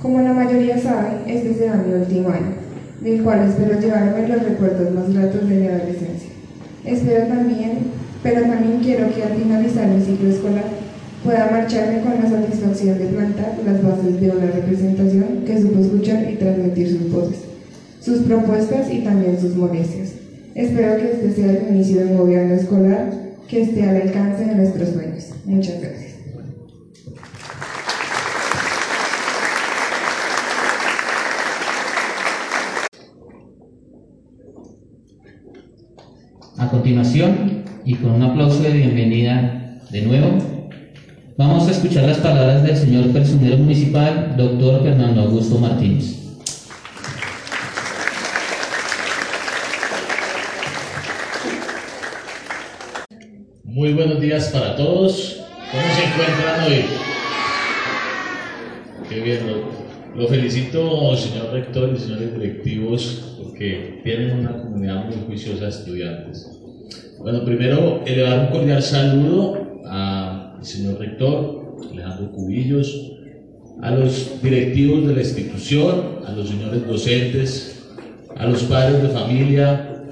Como 0.01 0.21
la 0.21 0.34
mayoría 0.34 0.77
sabe, 0.80 1.21
este 1.27 1.54
será 1.54 1.75
mi 1.75 1.93
último 1.93 2.30
año, 2.30 2.56
del 3.01 3.23
cual 3.23 3.47
espero 3.47 3.80
llevarme 3.80 4.27
los 4.27 4.43
recuerdos 4.43 4.91
más 4.93 5.13
gratos 5.13 5.47
de 5.47 5.56
mi 5.56 5.67
adolescencia. 5.67 6.30
Espero 6.86 7.27
también, 7.27 7.80
pero 8.23 8.41
también 8.41 8.80
quiero 8.82 9.13
que 9.13 9.23
al 9.23 9.36
finalizar 9.36 9.88
mi 9.88 10.04
ciclo 10.04 10.30
escolar 10.30 10.65
pueda 11.23 11.51
marcharme 11.51 12.01
con 12.01 12.15
la 12.21 12.29
satisfacción 12.29 12.97
de 12.97 13.05
plantar 13.05 13.57
las 13.65 13.84
bases 13.84 14.19
de 14.19 14.29
una 14.29 14.47
representación 14.47 15.43
que 15.45 15.62
supo 15.62 15.79
escuchar 15.79 16.31
y 16.31 16.36
transmitir 16.36 16.89
sus 16.89 17.12
voces, 17.12 17.39
sus 18.01 18.19
propuestas 18.21 18.91
y 18.91 18.99
también 18.99 19.39
sus 19.39 19.55
molestias. 19.55 20.13
Espero 20.55 20.97
que 20.97 21.12
este 21.12 21.34
sea 21.34 21.51
el 21.51 21.75
inicio 21.75 21.99
de 21.99 22.05
un 22.07 22.17
gobierno 22.17 22.55
escolar 22.55 23.12
que 23.47 23.62
esté 23.62 23.88
al 23.88 24.01
alcance 24.01 24.45
de 24.45 24.55
nuestros 24.55 24.89
sueños. 24.89 25.29
Muchas 25.45 25.79
gracias. 25.79 26.12
A 36.57 36.69
continuación, 36.69 37.63
y 37.86 37.95
con 37.95 38.12
un 38.12 38.21
aplauso 38.21 38.62
de 38.62 38.71
bienvenida 38.71 39.79
de 39.89 40.01
nuevo, 40.03 40.51
vamos 41.41 41.67
a 41.67 41.71
escuchar 41.71 42.04
las 42.04 42.19
palabras 42.19 42.62
del 42.62 42.77
señor 42.77 43.08
personero 43.08 43.58
municipal, 43.58 44.36
doctor 44.38 44.84
Fernando 44.84 45.21
Augusto 45.21 45.58
Martínez. 45.58 46.17
Muy 53.63 53.93
buenos 53.93 54.21
días 54.21 54.49
para 54.49 54.75
todos. 54.75 55.41
¿Cómo 55.71 55.84
se 55.95 56.04
encuentran 56.04 56.65
hoy? 56.65 56.86
Qué 59.10 59.19
bien. 59.21 59.39
Lo, 59.47 60.21
lo 60.21 60.27
felicito, 60.27 61.17
señor 61.17 61.54
rector 61.54 61.91
y 61.95 61.99
señores 61.99 62.34
directivos, 62.38 63.36
porque 63.41 64.01
tienen 64.04 64.39
una 64.39 64.51
comunidad 64.62 65.06
muy 65.06 65.15
juiciosa 65.25 65.63
de 65.63 65.69
estudiantes. 65.71 66.51
Bueno, 67.17 67.43
primero 67.43 68.04
elevar 68.06 68.39
un 68.41 68.47
cordial 68.47 68.84
saludo 68.84 69.82
al 70.62 70.67
señor 70.67 71.00
rector, 71.00 71.76
Alejandro 71.91 72.32
Cubillos, 72.34 73.13
a 73.82 73.89
los 73.89 74.39
directivos 74.43 75.08
de 75.08 75.15
la 75.15 75.21
institución, 75.21 76.19
a 76.24 76.34
los 76.34 76.50
señores 76.50 76.86
docentes, 76.86 77.84
a 78.38 78.45
los 78.45 78.62
padres 78.65 79.02
de 79.02 79.10
familia, 79.10 80.06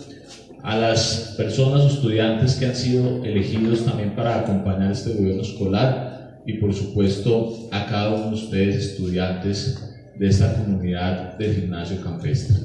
a 0.64 0.76
las 0.76 1.36
personas 1.38 1.86
estudiantes 1.86 2.56
que 2.56 2.66
han 2.66 2.76
sido 2.76 3.24
elegidos 3.24 3.86
también 3.86 4.16
para 4.16 4.40
acompañar 4.40 4.92
este 4.92 5.14
gobierno 5.14 5.44
escolar 5.44 6.42
y 6.48 6.54
por 6.54 6.74
supuesto 6.74 7.68
a 7.70 7.86
cada 7.86 8.16
uno 8.16 8.30
de 8.30 8.34
ustedes 8.34 8.76
estudiantes 8.76 9.96
de 10.18 10.28
esta 10.28 10.56
comunidad 10.56 11.38
del 11.38 11.54
gimnasio 11.58 12.02
campestre. 12.02 12.58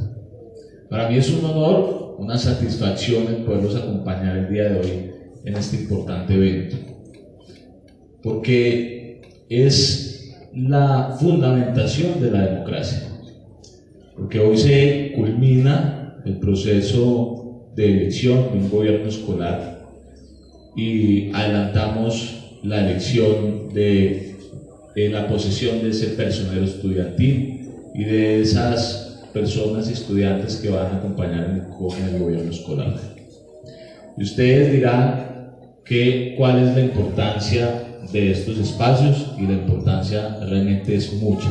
Para 0.88 1.11
mí 1.11 1.18
es 1.18 1.31
un 1.31 1.44
honor, 1.44 2.16
una 2.18 2.38
satisfacción 2.38 3.27
el 3.29 3.44
poderlos 3.44 3.77
acompañar 3.77 4.38
el 4.38 4.49
día 4.49 4.70
de 4.70 4.81
hoy 4.81 5.11
en 5.44 5.55
este 5.55 5.77
importante 5.77 6.33
evento, 6.33 6.93
porque 8.25 9.21
es 9.51 10.33
la 10.55 11.15
fundamentación 11.21 12.23
de 12.23 12.31
la 12.31 12.47
democracia, 12.47 13.03
porque 14.17 14.39
hoy 14.39 14.57
se 14.57 15.13
culmina 15.15 16.23
el 16.25 16.39
proceso 16.39 17.71
de 17.77 17.93
elección 17.93 18.53
de 18.53 18.65
un 18.65 18.71
gobierno 18.71 19.09
escolar 19.09 19.85
y 20.75 21.31
adelantamos 21.35 22.61
la 22.63 22.81
elección 22.81 23.69
de, 23.75 24.33
la 24.97 25.29
posesión 25.29 25.83
de 25.83 25.91
ese 25.91 26.07
personero 26.09 26.65
estudiantil 26.65 27.61
y 27.95 28.05
de 28.05 28.41
esas 28.41 29.21
personas 29.35 29.91
estudiantes 29.91 30.57
que 30.57 30.71
van 30.71 30.87
a 30.87 30.97
acompañar 30.97 31.51
en 31.51 32.07
el 32.07 32.19
gobierno 32.19 32.51
escolar. 32.51 32.95
Y 34.17 34.23
ustedes 34.23 34.73
dirán 34.73 35.51
que, 35.85 36.35
cuál 36.39 36.65
es 36.65 36.75
la 36.75 36.81
importancia 36.81 37.84
de 38.14 38.31
estos 38.31 38.59
espacios 38.59 39.33
y 39.37 39.42
la 39.42 39.55
importancia 39.55 40.38
realmente 40.38 40.94
es 40.94 41.14
mucha. 41.14 41.50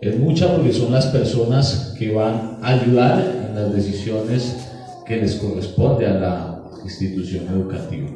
Es 0.00 0.18
mucha 0.18 0.56
porque 0.56 0.72
son 0.72 0.90
las 0.90 1.06
personas 1.08 1.94
que 1.98 2.14
van 2.14 2.56
a 2.62 2.68
ayudar 2.68 3.22
en 3.46 3.54
las 3.54 3.74
decisiones 3.74 4.56
que 5.04 5.18
les 5.18 5.34
corresponde 5.34 6.06
a 6.06 6.14
la 6.14 6.62
institución 6.82 7.46
educativa. 7.48 8.08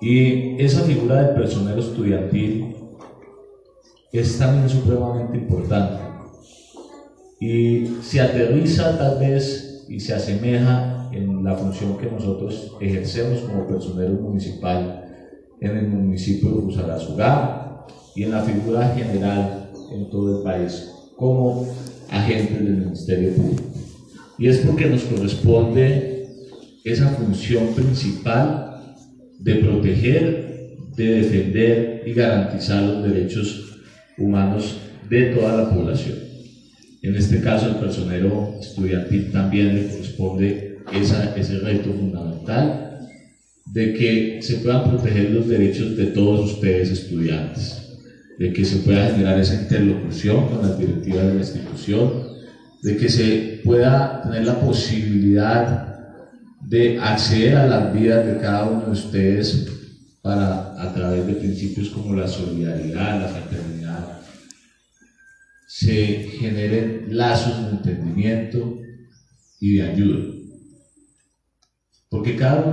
Y 0.00 0.62
esa 0.62 0.82
figura 0.82 1.22
del 1.22 1.34
personero 1.34 1.80
estudiantil 1.80 2.76
es 4.12 4.38
también 4.38 4.68
supremamente 4.68 5.38
importante. 5.38 6.04
Y 7.40 7.96
se 8.00 8.20
aterriza 8.20 8.96
tal 8.96 9.18
vez 9.18 9.84
y 9.88 9.98
se 9.98 10.14
asemeja 10.14 11.10
en 11.10 11.42
la 11.42 11.56
función 11.56 11.98
que 11.98 12.08
nosotros 12.08 12.76
ejercemos 12.80 13.40
como 13.40 13.66
personero 13.66 14.12
municipal 14.12 15.05
en 15.60 15.76
el 15.76 15.88
municipio 15.88 16.50
de 16.50 16.62
Fusagasugá 16.62 17.86
y 18.14 18.24
en 18.24 18.30
la 18.30 18.42
figura 18.42 18.88
general 18.94 19.70
en 19.92 20.10
todo 20.10 20.38
el 20.38 20.44
país 20.44 20.90
como 21.16 21.66
agentes 22.10 22.62
del 22.64 22.76
Ministerio 22.76 23.34
Público. 23.34 23.62
Y 24.38 24.48
es 24.48 24.58
porque 24.58 24.86
nos 24.86 25.02
corresponde 25.04 26.26
esa 26.84 27.08
función 27.08 27.68
principal 27.74 28.94
de 29.38 29.54
proteger, 29.56 30.76
de 30.96 31.04
defender 31.22 32.02
y 32.06 32.12
garantizar 32.12 32.82
los 32.82 33.02
derechos 33.02 33.78
humanos 34.18 34.78
de 35.08 35.26
toda 35.34 35.56
la 35.56 35.70
población. 35.70 36.16
En 37.02 37.14
este 37.14 37.40
caso, 37.40 37.66
al 37.66 37.80
personero 37.80 38.54
estudiantil 38.60 39.30
también 39.30 39.74
le 39.74 39.88
corresponde 39.88 40.78
esa- 40.92 41.36
ese 41.36 41.58
reto 41.58 41.92
fundamental 41.92 42.85
de 43.76 43.92
que 43.92 44.40
se 44.40 44.56
puedan 44.56 44.84
proteger 44.84 45.28
los 45.28 45.48
derechos 45.48 45.98
de 45.98 46.06
todos 46.06 46.54
ustedes 46.54 46.90
estudiantes, 46.90 47.74
de 48.38 48.50
que 48.50 48.64
se 48.64 48.76
pueda 48.76 49.10
generar 49.10 49.38
esa 49.38 49.60
interlocución 49.60 50.48
con 50.48 50.62
las 50.62 50.78
directivas 50.78 51.26
de 51.26 51.34
la 51.34 51.40
institución, 51.40 52.26
de 52.82 52.96
que 52.96 53.10
se 53.10 53.60
pueda 53.62 54.22
tener 54.22 54.46
la 54.46 54.58
posibilidad 54.60 55.94
de 56.62 56.98
acceder 56.98 57.54
a 57.54 57.66
las 57.66 57.92
vidas 57.92 58.24
de 58.24 58.38
cada 58.38 58.64
uno 58.64 58.86
de 58.86 58.92
ustedes 58.92 59.66
para 60.22 60.82
a 60.82 60.94
través 60.94 61.26
de 61.26 61.34
principios 61.34 61.90
como 61.90 62.14
la 62.14 62.26
solidaridad, 62.26 63.20
la 63.20 63.28
fraternidad, 63.28 64.20
se 65.68 66.30
generen 66.40 67.08
lazos 67.10 67.66
de 67.66 67.72
entendimiento 67.72 68.78
y 69.60 69.74
de 69.74 69.82
ayuda. 69.82 70.35
Porque 72.08 72.36
cada 72.36 72.64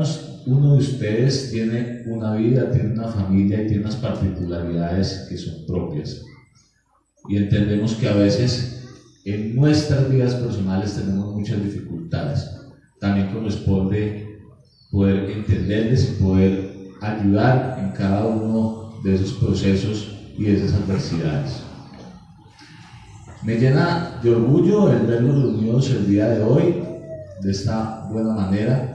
uno, 0.45 0.73
de 0.73 0.77
ustedes 0.77 1.49
tiene 1.49 2.03
una 2.05 2.33
vida, 2.33 2.69
tiene 2.69 2.91
una 2.91 3.07
familia 3.07 3.61
y 3.61 3.67
tiene 3.67 3.83
unas 3.83 3.95
particularidades 3.95 5.25
que 5.27 5.37
son 5.37 5.65
propias. 5.65 6.21
Y 7.27 7.37
entendemos 7.37 7.95
que 7.95 8.07
a 8.07 8.13
veces 8.13 8.81
en 9.25 9.55
nuestras 9.55 10.09
vidas 10.09 10.35
personales 10.35 10.93
tenemos 10.95 11.33
muchas 11.33 11.63
dificultades. 11.63 12.47
También 12.99 13.31
corresponde 13.31 14.25
poder 14.91 15.29
entenderles 15.29 16.09
y 16.09 16.21
poder 16.21 16.73
ayudar 17.01 17.77
en 17.79 17.91
cada 17.91 18.25
uno 18.25 18.91
de 19.03 19.15
esos 19.15 19.33
procesos 19.33 20.07
y 20.37 20.47
esas 20.47 20.73
adversidades. 20.73 21.63
Me 23.43 23.57
llena 23.57 24.19
de 24.21 24.29
orgullo 24.29 24.91
el 24.91 25.05
verlos 25.05 25.41
reunidos 25.41 25.89
el 25.89 26.07
día 26.07 26.29
de 26.29 26.41
hoy 26.41 26.81
de 27.41 27.51
esta 27.51 28.07
buena 28.09 28.33
manera, 28.33 28.92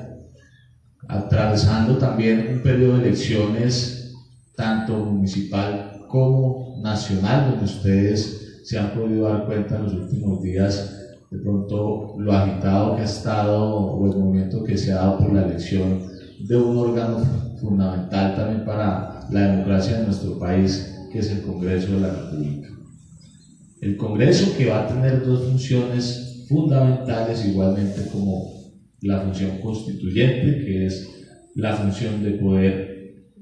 atravesando 1.08 1.98
también 1.98 2.46
un 2.48 2.62
periodo 2.62 2.94
de 2.94 3.00
elecciones 3.00 4.12
tanto 4.56 5.04
municipal 5.04 5.90
como 6.06 6.74
nacional, 6.82 7.46
donde 7.46 7.64
ustedes 7.64 8.34
se 8.62 8.76
han 8.78 8.92
podido 8.92 9.24
dar 9.24 9.44
cuenta 9.46 9.76
en 9.76 9.82
los 9.84 9.92
últimos 9.94 10.40
días 10.40 10.84
de 11.30 11.38
pronto 11.38 12.12
lo 12.16 12.32
agitado 12.32 12.94
que 12.94 13.02
ha 13.02 13.04
estado 13.04 13.70
o 13.70 14.06
el 14.06 14.16
movimiento 14.16 14.62
que 14.62 14.76
se 14.76 14.90
ha 14.90 14.96
dado 14.96 15.16
por 15.18 15.32
la 15.32 15.42
elección 15.42 15.98
de 16.38 16.56
un 16.56 16.74
órgano 16.76 17.18
fundamental 17.56 18.34
también 18.34 18.64
para 18.64 19.04
la 19.28 19.42
democracia 19.42 19.96
de 19.96 20.02
nuestro 20.02 20.38
país, 20.38 20.82
que 21.10 21.18
es 21.20 21.28
el 21.28 21.40
Congreso 21.42 21.92
de 21.92 21.98
la 21.98 22.10
República. 22.10 22.68
El 23.80 23.96
Congreso 23.96 24.52
que 24.52 24.66
va 24.66 24.76
a 24.76 24.86
tener 24.86 25.20
dos 25.20 25.42
funciones 25.42 26.22
fundamentales 26.46 27.42
igualmente 27.42 28.04
como 28.04 28.44
la 29.02 29.20
función 29.20 29.60
constituyente, 29.60 30.64
que 30.64 30.86
es 30.86 31.06
la 31.54 31.72
función 31.72 32.22
de 32.22 32.32
poder 32.32 32.88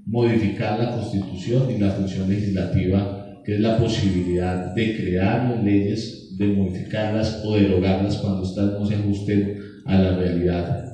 modificar 0.07 0.79
la 0.79 0.95
constitución 0.95 1.71
y 1.71 1.79
la 1.79 1.91
función 1.91 2.29
legislativa, 2.29 3.41
que 3.45 3.55
es 3.55 3.61
la 3.61 3.79
posibilidad 3.79 4.75
de 4.75 4.97
crear 4.97 5.51
las 5.51 5.65
leyes, 5.65 6.37
de 6.37 6.47
modificarlas 6.49 7.43
o 7.45 7.57
derogarlas 7.57 8.17
cuando 8.19 8.43
éstas 8.43 8.73
no 8.73 8.87
se 8.87 8.95
ajusten 8.95 9.57
a 9.85 9.99
la 9.99 10.17
realidad 10.17 10.85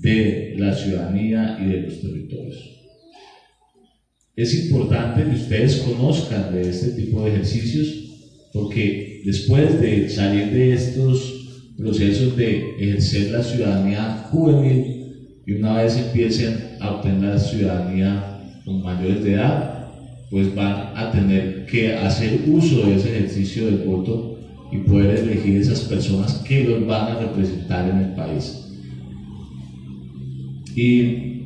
de 0.00 0.54
la 0.56 0.72
ciudadanía 0.72 1.58
y 1.60 1.66
de 1.66 1.80
los 1.82 2.00
territorios. 2.00 2.76
Es 4.34 4.54
importante 4.64 5.24
que 5.24 5.34
ustedes 5.34 5.76
conozcan 5.76 6.52
de 6.52 6.68
este 6.68 6.90
tipo 6.90 7.22
de 7.22 7.30
ejercicios 7.30 8.06
porque 8.52 9.22
después 9.24 9.80
de 9.80 10.08
salir 10.08 10.50
de 10.50 10.74
estos 10.74 11.35
procesos 11.76 12.36
de 12.36 12.76
ejercer 12.78 13.30
la 13.30 13.42
ciudadanía 13.42 14.26
juvenil 14.30 14.96
y 15.46 15.52
una 15.52 15.82
vez 15.82 15.96
empiecen 15.96 16.76
a 16.80 16.92
obtener 16.92 17.22
la 17.22 17.38
ciudadanía 17.38 18.40
con 18.64 18.82
mayores 18.82 19.22
de 19.22 19.34
edad, 19.34 19.88
pues 20.30 20.54
van 20.54 20.96
a 20.96 21.12
tener 21.12 21.66
que 21.66 21.94
hacer 21.94 22.40
uso 22.48 22.86
de 22.86 22.96
ese 22.96 23.16
ejercicio 23.16 23.66
del 23.66 23.86
voto 23.86 24.40
y 24.72 24.78
poder 24.78 25.18
elegir 25.18 25.56
esas 25.56 25.80
personas 25.80 26.42
que 26.46 26.64
los 26.64 26.86
van 26.86 27.12
a 27.12 27.20
representar 27.20 27.88
en 27.90 27.98
el 27.98 28.14
país. 28.14 28.66
Y 30.74 31.42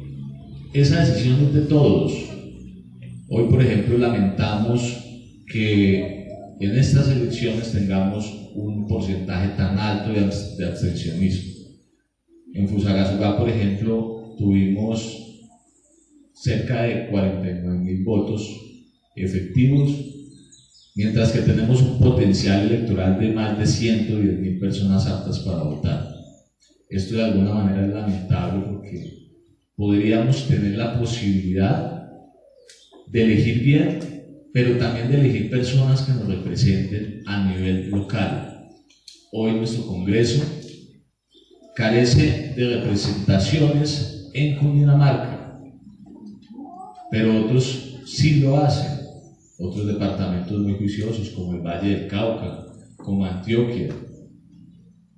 esa 0.73 1.05
decisión 1.05 1.45
es 1.45 1.55
de 1.55 1.61
todos. 1.62 2.12
Hoy, 3.29 3.45
por 3.51 3.62
ejemplo, 3.62 3.99
lamentamos 3.99 5.05
que 5.47 6.27
en 6.61 6.77
estas 6.77 7.09
elecciones 7.11 7.73
tengamos 7.73 8.39
un 8.55 8.87
porcentaje 8.87 9.49
tan 9.57 9.79
alto 9.79 10.11
de, 10.13 10.21
abs- 10.21 10.57
de 10.57 10.65
abstencionismo. 10.65 11.51
En 12.55 12.69
Fusagasugá, 12.69 13.37
por 13.37 13.49
ejemplo, 13.49 14.37
tuvimos 14.39 14.99
cerca 16.33 16.83
de 16.83 17.07
49 17.11 17.79
mil 17.79 18.03
votos 18.05 18.43
efectivos, 19.15 19.91
mientras 20.97 21.33
que 21.33 21.41
tenemos 21.41 21.83
un 21.83 21.99
potencial 21.99 22.61
electoral 22.63 23.19
de 23.19 23.29
más 23.31 23.59
de 23.59 23.67
110 23.67 24.39
mil 24.39 24.59
personas 24.59 25.07
aptas 25.07 25.39
para 25.41 25.63
votar. 25.63 26.01
Esto 26.89 27.17
de 27.17 27.23
alguna 27.23 27.53
manera 27.53 27.83
es 27.83 27.89
lamentable 27.89 28.61
porque 28.67 28.97
podríamos 29.77 30.47
tener 30.47 30.75
la 30.75 30.99
posibilidad 30.99 31.91
de 33.07 33.21
elegir 33.23 33.61
bien, 33.63 33.99
pero 34.53 34.77
también 34.77 35.09
de 35.09 35.17
elegir 35.17 35.51
personas 35.51 36.03
que 36.03 36.13
nos 36.13 36.27
representen 36.27 37.21
a 37.27 37.45
nivel 37.45 37.89
local. 37.91 38.47
Hoy 39.33 39.55
nuestro 39.55 39.87
Congreso 39.87 40.41
carece 41.75 42.53
de 42.55 42.67
representaciones 42.77 44.29
en 44.35 44.55
Cundinamarca, 44.57 45.57
pero 47.11 47.35
otros 47.37 47.81
sí 48.05 48.35
lo 48.39 48.57
hacen. 48.57 48.91
Otros 49.59 49.87
departamentos 49.87 50.59
muy 50.61 50.75
juiciosos 50.75 51.31
como 51.31 51.53
el 51.53 51.61
Valle 51.61 51.89
del 51.91 52.07
Cauca, 52.07 52.57
como 52.97 53.25
Antioquia, 53.25 53.89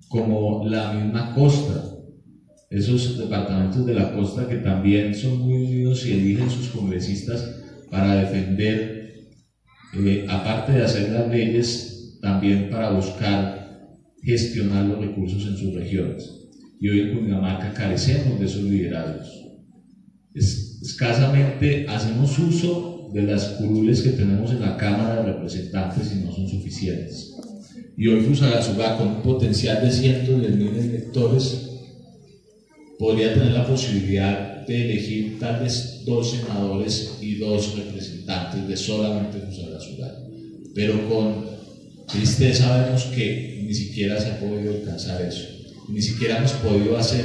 como 0.09 0.61
la 0.63 0.89
misma 0.91 1.31
costa, 1.31 1.83
esos 2.71 3.17
departamentos 3.17 3.85
de 3.85 3.93
la 3.95 4.11
costa 4.13 4.47
que 4.47 4.57
también 4.57 5.15
son 5.15 5.39
muy 5.41 5.57
unidos 5.59 6.07
y 6.07 6.13
eligen 6.13 6.51
sus 6.51 6.69
congresistas 6.69 7.47
para 7.91 8.15
defender, 8.15 8.92
eh, 9.95 10.25
aparte 10.29 10.73
de 10.73 10.83
hacer 10.83 11.09
las 11.11 11.29
leyes, 11.29 12.19
también 12.21 12.69
para 12.69 12.91
buscar 12.91 13.53
gestionar 14.23 14.85
los 14.85 14.99
recursos 14.99 15.45
en 15.47 15.57
sus 15.57 15.75
regiones. 15.75 16.31
Y 16.79 16.89
hoy 16.89 17.01
en 17.01 17.11
Cundinamarca 17.11 17.73
carecemos 17.73 18.39
de 18.39 18.47
esos 18.47 18.63
liderazgos. 18.63 19.29
Es- 20.35 20.79
escasamente 20.83 21.85
hacemos 21.87 22.39
uso 22.39 23.09
de 23.13 23.23
las 23.23 23.47
curules 23.49 24.03
que 24.03 24.11
tenemos 24.11 24.51
en 24.53 24.61
la 24.61 24.77
Cámara 24.77 25.17
de 25.17 25.33
Representantes 25.33 26.13
y 26.13 26.17
no 26.17 26.33
son 26.33 26.49
suficientes. 26.49 27.31
Y 27.97 28.07
hoy 28.09 28.21
Fusagasugá, 28.21 28.97
con 28.97 29.09
un 29.09 29.23
potencial 29.23 29.83
de 29.83 29.91
cientos 29.91 30.41
de 30.41 30.49
miles 30.51 30.85
de 30.89 30.97
electores, 30.97 31.69
podría 32.99 33.33
tener 33.35 33.53
la 33.53 33.67
posibilidad 33.67 34.67
de 34.67 34.83
elegir 34.83 35.39
tal 35.39 35.61
vez 35.61 36.03
dos 36.05 36.31
senadores 36.31 37.19
y 37.21 37.35
dos 37.37 37.75
representantes 37.77 38.67
de 38.67 38.77
solamente 38.77 39.39
Fusagasugá. 39.41 39.72
Pero 40.75 41.09
con 41.09 41.45
Triste 42.11 42.55
sabemos 42.55 43.05
que 43.15 43.63
ni 43.65 43.75
siquiera 43.75 44.21
se 44.21 44.33
ha 44.33 44.41
podido 44.41 44.75
alcanzar 44.75 45.23
eso, 45.23 45.49
ni 45.89 46.03
siquiera 46.03 46.39
hemos 46.39 46.53
podido 46.53 46.97
hacer 46.99 47.25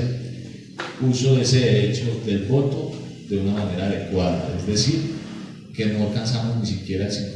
uso 1.02 1.36
de 1.36 1.42
ese 1.42 1.60
derecho 1.60 2.06
del 2.26 2.44
voto 2.44 2.94
de 3.30 3.38
una 3.38 3.54
manera 3.54 3.88
adecuada, 3.88 4.56
es 4.58 4.68
decir, 4.68 5.18
que 5.76 5.88
no 5.88 6.08
alcanzamos 6.08 6.62
ni 6.62 6.68
siquiera 6.68 7.08
el 7.08 7.12
50% 7.12 7.34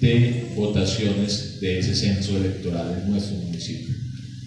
de 0.00 0.44
votaciones 0.56 1.60
de 1.60 1.78
ese 1.80 1.94
censo 1.94 2.36
electoral 2.36 3.02
en 3.02 3.10
nuestro 3.10 3.36
municipio. 3.36 3.94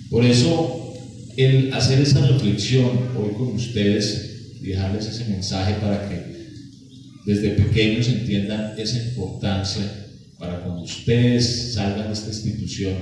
Por 0.10 0.26
eso, 0.26 0.94
el 1.38 1.74
hacer 1.74 2.02
esa 2.02 2.26
reflexión 2.28 2.90
hoy 3.18 3.34
con 3.38 3.56
ustedes 3.56 4.60
dejarles 4.62 5.08
ese 5.08 5.26
mensaje 5.26 5.76
para 5.76 6.10
que 6.10 6.31
desde 7.26 7.52
pequeños 7.52 8.08
entiendan 8.08 8.74
esa 8.78 8.98
importancia 8.98 10.08
para 10.40 10.64
cuando 10.64 10.82
ustedes 10.82 11.74
salgan 11.74 12.08
de 12.08 12.14
esta 12.14 12.30
institución 12.30 12.96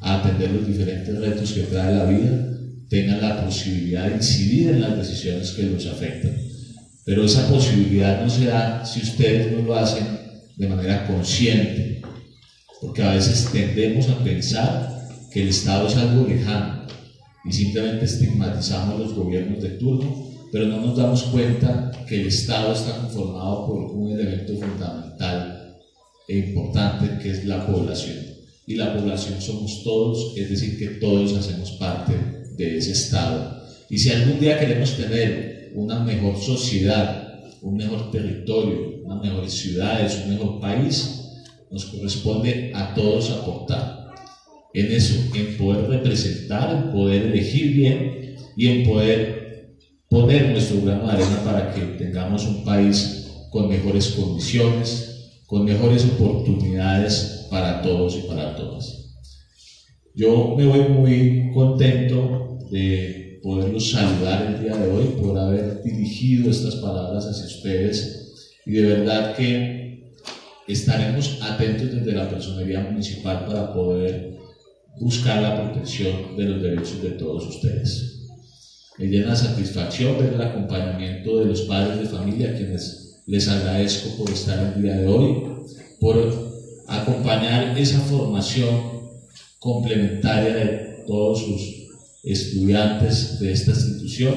a 0.00 0.20
atender 0.20 0.50
los 0.50 0.66
diferentes 0.66 1.16
retos 1.16 1.52
que 1.52 1.62
trae 1.62 1.94
la 1.94 2.04
vida, 2.04 2.48
tengan 2.88 3.20
la 3.20 3.44
posibilidad 3.44 4.08
de 4.08 4.16
incidir 4.16 4.70
en 4.70 4.80
las 4.80 4.96
decisiones 4.96 5.52
que 5.52 5.64
los 5.64 5.86
afectan. 5.86 6.36
Pero 7.04 7.24
esa 7.24 7.48
posibilidad 7.48 8.22
no 8.22 8.28
se 8.28 8.46
da 8.46 8.84
si 8.84 9.00
ustedes 9.00 9.52
no 9.52 9.62
lo 9.62 9.74
hacen 9.76 10.04
de 10.56 10.66
manera 10.66 11.06
consciente, 11.06 12.02
porque 12.80 13.02
a 13.02 13.12
veces 13.12 13.48
tendemos 13.52 14.08
a 14.08 14.22
pensar 14.24 15.06
que 15.32 15.42
el 15.42 15.48
Estado 15.48 15.86
es 15.86 15.96
algo 15.96 16.26
lejano 16.26 16.86
y 17.44 17.52
simplemente 17.52 18.04
estigmatizamos 18.04 18.98
los 18.98 19.14
gobiernos 19.14 19.62
de 19.62 19.70
turno, 19.70 20.29
pero 20.52 20.66
no 20.66 20.80
nos 20.80 20.96
damos 20.96 21.22
cuenta 21.24 21.90
que 22.08 22.20
el 22.20 22.26
Estado 22.26 22.72
está 22.72 22.96
conformado 22.96 23.66
por 23.66 23.76
un 23.92 24.10
elemento 24.10 24.54
fundamental 24.54 25.76
e 26.26 26.38
importante 26.38 27.22
que 27.22 27.30
es 27.30 27.44
la 27.44 27.66
población. 27.66 28.16
Y 28.66 28.74
la 28.76 28.96
población 28.96 29.40
somos 29.40 29.82
todos, 29.82 30.34
es 30.36 30.50
decir, 30.50 30.78
que 30.78 30.98
todos 30.98 31.36
hacemos 31.36 31.72
parte 31.72 32.12
de 32.56 32.78
ese 32.78 32.92
Estado. 32.92 33.64
Y 33.88 33.98
si 33.98 34.10
algún 34.10 34.38
día 34.40 34.58
queremos 34.58 34.96
tener 34.96 35.72
una 35.74 36.00
mejor 36.00 36.36
sociedad, 36.36 37.40
un 37.62 37.76
mejor 37.76 38.10
territorio, 38.10 39.02
unas 39.04 39.22
mejores 39.22 39.52
ciudades, 39.52 40.20
un 40.24 40.34
mejor 40.34 40.60
país, 40.60 41.20
nos 41.70 41.84
corresponde 41.86 42.72
a 42.74 42.94
todos 42.94 43.30
aportar 43.30 44.00
en 44.72 44.92
eso, 44.92 45.14
en 45.34 45.56
poder 45.56 45.88
representar, 45.88 46.70
en 46.76 46.92
poder 46.92 47.22
elegir 47.22 47.72
bien 47.72 48.36
y 48.56 48.68
en 48.68 48.88
poder 48.88 49.39
poner 50.10 50.50
nuestro 50.50 50.82
grano 50.82 51.06
de 51.06 51.12
arena 51.12 51.44
para 51.44 51.72
que 51.72 51.80
tengamos 51.96 52.44
un 52.44 52.64
país 52.64 53.28
con 53.48 53.68
mejores 53.68 54.08
condiciones, 54.08 55.44
con 55.46 55.64
mejores 55.64 56.04
oportunidades 56.04 57.46
para 57.48 57.80
todos 57.80 58.16
y 58.16 58.28
para 58.28 58.56
todas. 58.56 59.14
Yo 60.14 60.56
me 60.56 60.66
voy 60.66 60.80
muy 60.88 61.50
contento 61.54 62.58
de 62.72 63.38
poderlos 63.40 63.92
saludar 63.92 64.46
el 64.46 64.62
día 64.62 64.76
de 64.76 64.90
hoy, 64.90 65.04
por 65.22 65.38
haber 65.38 65.80
dirigido 65.82 66.50
estas 66.50 66.76
palabras 66.76 67.26
hacia 67.26 67.46
ustedes 67.46 68.56
y 68.66 68.72
de 68.72 68.82
verdad 68.82 69.36
que 69.36 70.12
estaremos 70.66 71.38
atentos 71.40 71.92
desde 71.92 72.12
la 72.12 72.28
personería 72.28 72.80
municipal 72.80 73.44
para 73.46 73.72
poder 73.72 74.36
buscar 75.00 75.40
la 75.40 75.62
protección 75.62 76.36
de 76.36 76.44
los 76.44 76.62
derechos 76.62 77.00
de 77.00 77.10
todos 77.10 77.46
ustedes. 77.46 78.19
Me 78.98 79.06
llena 79.06 79.34
satisfacción 79.34 80.18
ver 80.18 80.34
el 80.34 80.42
acompañamiento 80.42 81.38
de 81.38 81.46
los 81.46 81.62
padres 81.62 82.00
de 82.00 82.06
familia, 82.06 82.54
quienes 82.56 83.22
les 83.26 83.48
agradezco 83.48 84.16
por 84.16 84.30
estar 84.30 84.74
el 84.74 84.82
día 84.82 84.98
de 84.98 85.06
hoy, 85.06 85.42
por 86.00 86.18
acompañar 86.86 87.78
esa 87.78 88.00
formación 88.00 89.00
complementaria 89.58 90.54
de 90.54 91.04
todos 91.06 91.40
sus 91.40 91.80
estudiantes 92.24 93.38
de 93.38 93.52
esta 93.52 93.70
institución 93.70 94.34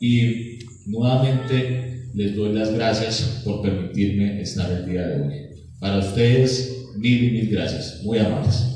y 0.00 0.58
nuevamente 0.86 2.10
les 2.14 2.34
doy 2.34 2.52
las 2.52 2.72
gracias 2.72 3.42
por 3.44 3.62
permitirme 3.62 4.40
estar 4.40 4.70
el 4.72 4.86
día 4.90 5.06
de 5.06 5.22
hoy. 5.22 5.34
Para 5.78 5.98
ustedes, 5.98 6.86
mil 6.96 7.24
y 7.24 7.30
mil 7.32 7.50
gracias, 7.50 8.00
muy 8.02 8.18
amables. 8.18 8.75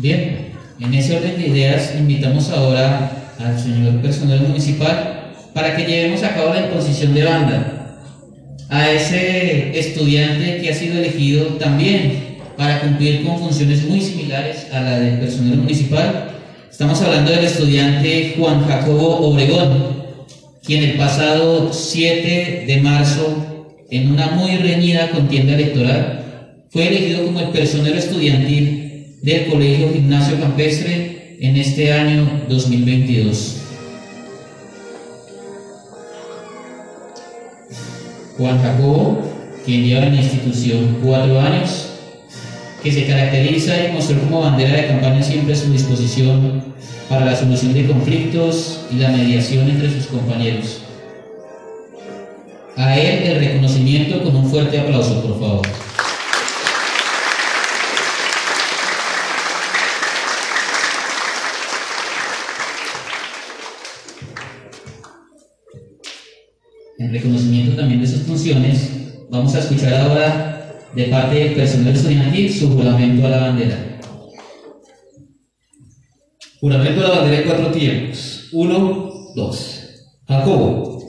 Bien, 0.00 0.52
en 0.78 0.94
ese 0.94 1.16
orden 1.16 1.36
de 1.36 1.48
ideas 1.48 1.92
invitamos 1.98 2.50
ahora 2.50 3.34
al 3.36 3.58
señor 3.58 4.00
personal 4.00 4.40
municipal 4.46 5.32
para 5.52 5.74
que 5.74 5.86
llevemos 5.86 6.22
a 6.22 6.36
cabo 6.36 6.54
la 6.54 6.66
imposición 6.66 7.14
de 7.14 7.24
banda 7.24 7.96
a 8.68 8.90
ese 8.92 9.76
estudiante 9.76 10.60
que 10.60 10.70
ha 10.70 10.74
sido 10.74 10.98
elegido 10.98 11.46
también 11.58 12.38
para 12.56 12.80
cumplir 12.80 13.24
con 13.24 13.40
funciones 13.40 13.88
muy 13.88 14.00
similares 14.00 14.68
a 14.72 14.82
la 14.82 15.00
del 15.00 15.18
personal 15.18 15.56
municipal. 15.56 16.30
Estamos 16.70 17.02
hablando 17.02 17.32
del 17.32 17.46
estudiante 17.46 18.36
Juan 18.38 18.68
Jacobo 18.68 19.28
Obregón, 19.28 20.04
quien 20.62 20.84
el 20.84 20.92
pasado 20.92 21.72
7 21.72 22.64
de 22.68 22.80
marzo, 22.82 23.74
en 23.90 24.12
una 24.12 24.28
muy 24.28 24.58
reñida 24.58 25.10
contienda 25.10 25.54
electoral, 25.54 26.24
fue 26.70 26.86
elegido 26.86 27.24
como 27.24 27.40
el 27.40 27.48
personero 27.48 27.98
estudiantil 27.98 28.77
del 29.22 29.46
Colegio 29.46 29.92
Gimnasio 29.92 30.38
Campestre 30.40 31.36
en 31.40 31.56
este 31.56 31.92
año 31.92 32.44
2022. 32.48 33.56
Juan 38.36 38.62
Jacobo, 38.62 39.20
quien 39.64 39.84
lleva 39.84 40.06
en 40.06 40.14
la 40.14 40.22
institución 40.22 40.98
cuatro 41.02 41.40
años, 41.40 41.90
que 42.82 42.92
se 42.92 43.06
caracteriza 43.06 43.72
y 43.84 43.92
mostró 43.92 44.20
como 44.20 44.42
bandera 44.42 44.76
de 44.76 44.86
campaña 44.86 45.22
siempre 45.22 45.56
su 45.56 45.72
disposición 45.72 46.62
para 47.08 47.24
la 47.24 47.34
solución 47.34 47.74
de 47.74 47.86
conflictos 47.86 48.86
y 48.92 48.96
la 48.96 49.10
mediación 49.10 49.68
entre 49.68 49.90
sus 49.90 50.06
compañeros. 50.06 50.82
A 52.76 52.96
él 52.96 53.24
el 53.24 53.40
reconocimiento 53.40 54.22
con 54.22 54.36
un 54.36 54.48
fuerte 54.48 54.78
aplauso, 54.78 55.20
por 55.22 55.40
favor. 55.40 55.87
En 67.08 67.14
reconocimiento 67.14 67.74
también 67.74 68.02
de 68.02 68.06
sus 68.06 68.20
funciones, 68.20 68.90
vamos 69.30 69.54
a 69.54 69.60
escuchar 69.60 69.94
ahora 69.94 70.74
de 70.94 71.04
parte 71.04 71.36
del 71.36 71.54
personal 71.54 71.94
estudiantil 71.94 72.52
su 72.52 72.70
juramento 72.70 73.26
a 73.26 73.30
la 73.30 73.38
bandera. 73.38 73.98
Juramento 76.60 77.00
a 77.00 77.08
la 77.08 77.14
bandera 77.20 77.38
en 77.38 77.46
cuatro 77.46 77.70
tiempos. 77.70 78.50
Uno, 78.52 79.10
dos. 79.34 79.80
Jacobo, 80.26 81.00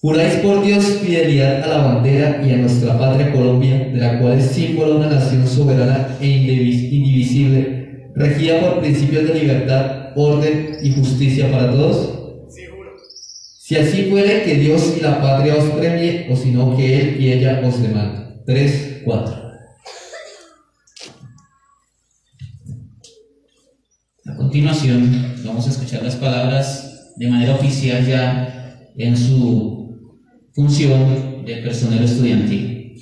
juráis 0.00 0.34
por 0.34 0.64
Dios 0.64 0.84
fidelidad 1.02 1.64
a 1.64 1.66
la 1.66 1.78
bandera 1.78 2.40
y 2.46 2.52
a 2.52 2.58
nuestra 2.58 2.96
patria 2.96 3.32
Colombia, 3.32 3.90
de 3.92 3.98
la 3.98 4.20
cual 4.20 4.38
es 4.38 4.52
símbolo 4.52 4.98
una 4.98 5.08
nación 5.08 5.44
soberana 5.44 6.06
e 6.20 6.24
indivis- 6.24 6.92
indivisible, 6.92 8.12
regida 8.14 8.60
por 8.60 8.78
principios 8.78 9.26
de 9.26 9.34
libertad, 9.34 10.12
orden 10.14 10.76
y 10.84 10.92
justicia 10.92 11.50
para 11.50 11.72
todos. 11.72 12.17
Si 13.68 13.76
así 13.76 14.04
fuere, 14.04 14.44
que 14.44 14.54
Dios 14.54 14.94
y 14.96 15.00
la 15.02 15.20
patria 15.20 15.54
os 15.56 15.68
premie, 15.72 16.26
o 16.32 16.34
si 16.34 16.52
no, 16.52 16.74
que 16.74 17.00
Él 17.00 17.20
y 17.20 17.32
ella 17.32 17.60
os 17.62 17.82
demanden. 17.82 18.42
Tres, 18.46 19.02
cuatro. 19.04 19.52
A 24.24 24.36
continuación, 24.36 25.34
vamos 25.44 25.66
a 25.66 25.70
escuchar 25.70 26.02
las 26.02 26.16
palabras 26.16 27.12
de 27.16 27.28
manera 27.28 27.56
oficial 27.56 28.06
ya 28.06 28.88
en 28.96 29.14
su 29.14 30.16
función 30.54 31.44
de 31.44 31.56
personero 31.58 32.06
estudiantil. 32.06 32.94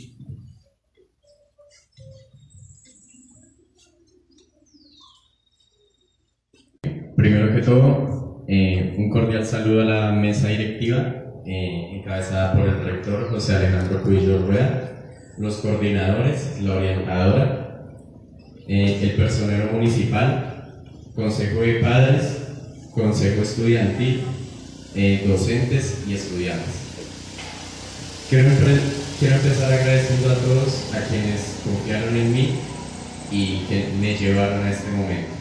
Primero 7.15 7.55
que 7.55 7.63
todo, 7.63 8.16
cordial 9.17 9.47
saludo 9.47 9.81
a 9.81 9.85
la 9.85 10.13
mesa 10.13 10.49
directiva, 10.49 11.15
eh, 11.47 11.89
encabezada 11.95 12.53
por 12.53 12.69
el 12.69 12.85
rector 12.85 13.31
José 13.31 13.57
Alejandro 13.57 14.03
Cubillo 14.03 14.47
Rueda, 14.47 14.93
los 15.39 15.57
coordinadores, 15.57 16.61
la 16.61 16.75
orientadora, 16.75 17.87
eh, 18.69 18.99
el 19.03 19.13
personero 19.13 19.73
municipal, 19.73 20.83
consejo 21.15 21.61
de 21.61 21.77
padres, 21.77 22.43
consejo 22.93 23.41
estudiantil, 23.41 24.23
eh, 24.95 25.25
docentes 25.27 26.05
y 26.07 26.13
estudiantes. 26.13 26.75
Quiero 28.29 28.51
empezar 28.51 29.73
agradeciendo 29.73 30.31
a 30.31 30.35
todos 30.35 30.93
a 30.95 31.09
quienes 31.09 31.63
confiaron 31.65 32.15
en 32.15 32.33
mí 32.35 32.55
y 33.31 33.61
que 33.67 33.89
me 33.99 34.15
llevaron 34.15 34.63
a 34.63 34.71
este 34.71 34.91
momento. 34.91 35.36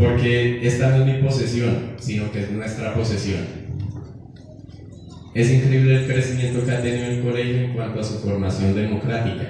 Porque 0.00 0.66
esta 0.66 0.88
no 0.88 1.04
es 1.04 1.14
mi 1.14 1.22
posesión, 1.22 1.92
sino 1.98 2.32
que 2.32 2.40
es 2.40 2.50
nuestra 2.50 2.94
posesión. 2.94 3.44
Es 5.34 5.50
increíble 5.50 6.00
el 6.00 6.06
crecimiento 6.06 6.64
que 6.64 6.72
ha 6.72 6.80
tenido 6.80 7.06
el 7.06 7.22
colegio 7.22 7.58
en 7.58 7.74
cuanto 7.74 8.00
a 8.00 8.02
su 8.02 8.18
formación 8.20 8.74
democrática, 8.74 9.44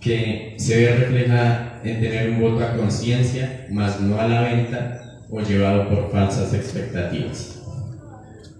que 0.00 0.54
se 0.58 0.78
ve 0.78 0.96
reflejada 0.96 1.80
en 1.84 2.00
tener 2.00 2.30
un 2.30 2.40
voto 2.40 2.64
a 2.64 2.76
conciencia, 2.76 3.68
más 3.70 4.00
no 4.00 4.20
a 4.20 4.26
la 4.26 4.42
venta 4.42 5.20
o 5.30 5.40
llevado 5.40 5.88
por 5.88 6.10
falsas 6.10 6.52
expectativas. 6.52 7.62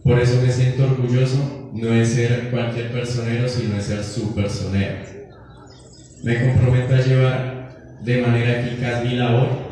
Por 0.05 0.21
eso 0.21 0.41
me 0.41 0.53
siento 0.53 0.85
orgulloso 0.85 1.71
no 1.73 1.89
de 1.89 2.07
ser 2.07 2.51
cualquier 2.53 2.93
personero, 2.93 3.49
sino 3.49 3.75
de 3.75 3.83
ser 3.83 4.05
su 4.05 4.33
personero. 4.37 4.99
Me 6.23 6.47
comprometo 6.47 6.95
a 6.95 7.01
llevar 7.01 7.97
de 8.05 8.23
manera 8.23 8.61
eficaz 8.61 9.05
mi 9.05 9.17
labor, 9.17 9.66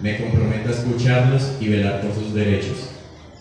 me 0.00 0.16
comprometo 0.16 0.68
a 0.68 0.72
escucharlos 0.72 1.52
y 1.60 1.68
velar 1.68 2.00
por 2.00 2.14
sus 2.14 2.32
derechos. 2.34 2.90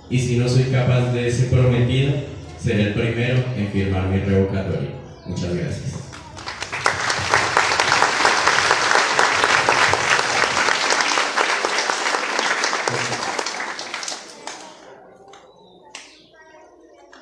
Y 0.09 0.19
si 0.19 0.37
no 0.37 0.47
soy 0.47 0.63
capaz 0.63 1.11
de 1.11 1.27
ese 1.27 1.47
prometido, 1.47 2.13
seré 2.59 2.83
el 2.83 2.93
primero 2.93 3.43
en 3.55 3.67
firmar 3.67 4.07
mi 4.07 4.19
revocatoria. 4.19 4.89
Muchas 5.25 5.53
gracias. 5.53 5.93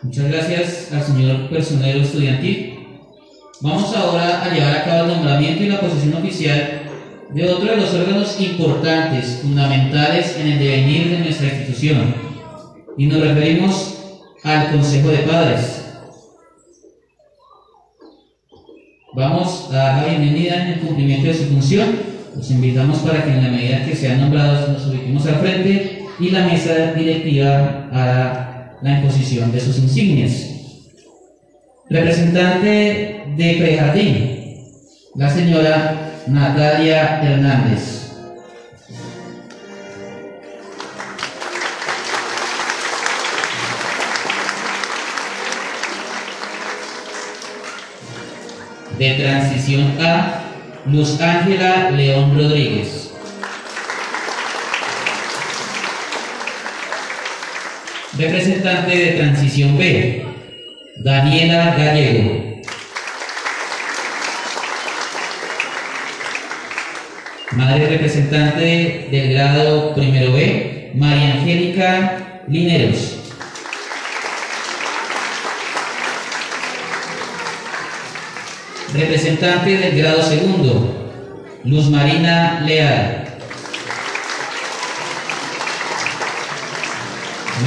Muchas 0.04 0.32
gracias 0.32 0.92
al 0.94 1.04
señor 1.04 1.50
personero 1.50 2.00
estudiantil. 2.00 2.80
Vamos 3.62 3.96
ahora 3.96 4.44
a 4.44 4.54
llevar 4.54 4.78
a 4.78 4.86
cabo 4.86 5.02
el 5.04 5.08
nombramiento 5.16 5.64
y 5.64 5.70
la 5.70 5.82
posición 5.82 6.14
oficial 6.14 6.85
de 7.34 7.50
otro 7.50 7.72
de 7.72 7.78
los 7.78 7.94
órganos 7.94 8.40
importantes, 8.40 9.40
fundamentales 9.42 10.38
en 10.38 10.48
el 10.48 10.60
devenir 10.60 11.10
de 11.10 11.20
nuestra 11.20 11.48
institución. 11.48 12.16
Y 12.98 13.08
nos 13.08 13.22
referimos 13.22 13.96
al 14.44 14.72
Consejo 14.72 15.10
de 15.10 15.18
Padres. 15.20 15.82
Vamos 19.14 19.70
a 19.72 19.74
dar 19.74 20.04
la 20.04 20.10
bienvenida 20.10 20.62
en 20.62 20.74
el 20.74 20.80
cumplimiento 20.80 21.28
de 21.28 21.34
su 21.34 21.46
función. 21.46 21.88
Los 22.36 22.52
invitamos 22.52 23.00
para 23.00 23.24
que 23.24 23.32
en 23.32 23.44
la 23.44 23.50
medida 23.50 23.86
que 23.86 23.96
sean 23.96 24.20
nombrados 24.20 24.70
nos 24.70 24.88
ubiquemos 24.88 25.26
al 25.26 25.36
frente 25.36 26.04
y 26.20 26.30
la 26.30 26.46
mesa 26.46 26.94
directiva 26.94 27.90
hará 27.92 28.78
la 28.82 29.00
imposición 29.00 29.52
de 29.52 29.60
sus 29.62 29.80
insignias. 29.80 30.50
Representante 31.90 33.26
de 33.38 33.56
Prejardín, 33.58 34.35
la 35.16 35.30
señora 35.30 36.12
Natalia 36.28 37.22
Hernández. 37.24 38.12
De 49.00 49.12
Transición 49.16 49.98
A, 50.02 50.42
Luz 50.86 51.20
Ángela 51.22 51.92
León 51.92 52.38
Rodríguez. 52.38 53.12
Representante 58.18 58.98
de 58.98 59.12
Transición 59.12 59.78
B, 59.78 60.26
Daniela 60.98 61.76
Gallego. 61.78 62.55
Madre 67.56 67.88
representante 67.88 69.08
del 69.12 69.34
grado 69.34 69.96
primero 69.96 70.34
B, 70.34 70.92
María 70.94 71.36
Angélica 71.36 72.42
Lineros. 72.50 73.18
Representante 78.94 79.78
del 79.78 79.98
grado 79.98 80.22
segundo, 80.22 81.12
Luz 81.64 81.90
Marina 81.90 82.62
Leal. 82.66 83.24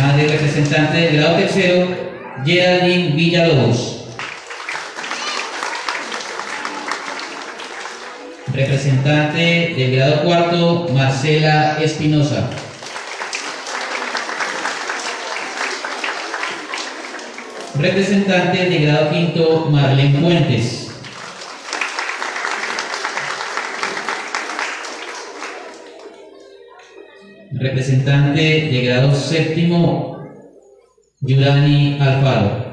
Madre 0.02 0.28
representante 0.28 0.98
del 0.98 1.16
grado 1.16 1.36
tercero, 1.36 1.88
Geraldine 2.44 3.14
Villalobos. 3.16 3.97
Representante 8.58 9.72
del 9.76 9.94
grado 9.94 10.24
cuarto, 10.24 10.88
Marcela 10.92 11.78
Espinosa. 11.80 12.50
Representante 17.78 18.68
del 18.68 18.82
grado 18.82 19.10
quinto, 19.10 19.68
Marlene 19.70 20.18
Fuentes. 20.18 20.90
Representante 27.52 28.40
de 28.40 28.80
grado 28.82 29.14
séptimo, 29.14 30.18
Yurani 31.20 31.96
Alfaro. 32.00 32.67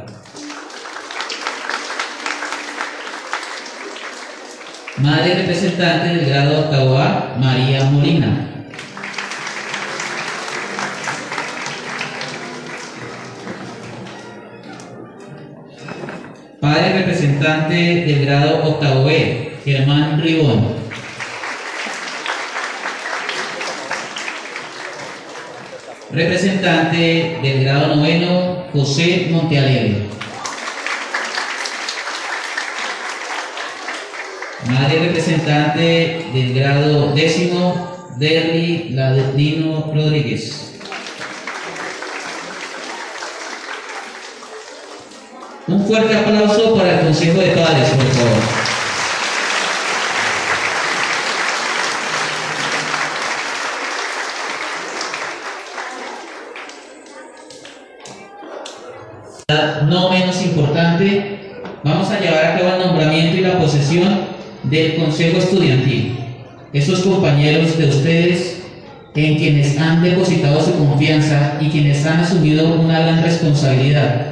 Madre 5.05 5.35
representante 5.35 6.15
del 6.15 6.25
grado 6.25 6.61
octavo 6.61 6.97
A, 6.97 7.35
María 7.39 7.83
Molina. 7.83 8.47
Padre 16.59 16.93
representante 16.93 17.73
del 17.75 18.25
grado 18.25 18.63
octavo 18.63 19.05
B, 19.05 19.59
Germán 19.63 20.19
Ribón. 20.23 20.73
Representante 26.11 27.39
del 27.43 27.63
grado 27.63 27.95
noveno, 27.95 28.63
José 28.73 29.27
Montealegre. 29.29 30.14
Madre 34.67 34.99
representante 34.99 36.25
del 36.33 36.53
grado 36.55 37.13
décimo, 37.13 37.87
Derry 38.17 38.89
Ladino 38.89 39.91
Rodríguez. 39.93 40.73
Un 45.67 45.85
fuerte 45.85 46.15
aplauso 46.15 46.75
para 46.75 46.99
el 46.99 47.05
Consejo 47.05 47.39
de 47.39 47.47
Padres, 47.47 47.89
por 47.89 48.05
favor. 48.07 48.65
No 59.87 60.09
menos 60.09 60.41
importante, 60.41 61.61
vamos 61.83 62.09
a 62.09 62.19
llevar 62.19 62.45
a 62.45 62.57
cabo 62.57 62.73
el 62.73 62.87
nombramiento 62.87 63.37
y 63.37 63.41
la 63.41 63.59
posesión 63.59 64.34
del 64.69 64.95
Consejo 64.95 65.37
Estudiantil. 65.37 66.17
Esos 66.73 67.01
compañeros 67.01 67.77
de 67.77 67.89
ustedes 67.89 68.61
en 69.15 69.37
quienes 69.37 69.77
han 69.79 70.03
depositado 70.03 70.61
su 70.61 70.77
confianza 70.77 71.57
y 71.61 71.69
quienes 71.69 72.05
han 72.05 72.19
asumido 72.19 72.79
una 72.79 72.99
gran 72.99 73.23
responsabilidad, 73.23 74.25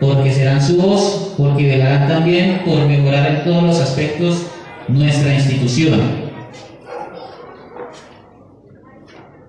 porque 0.00 0.32
serán 0.32 0.62
su 0.62 0.76
voz, 0.76 1.34
porque 1.36 1.66
velarán 1.66 2.06
también 2.06 2.62
por 2.64 2.86
mejorar 2.86 3.26
en 3.26 3.44
todos 3.44 3.62
los 3.64 3.80
aspectos 3.80 4.46
nuestra 4.86 5.34
institución. 5.34 6.30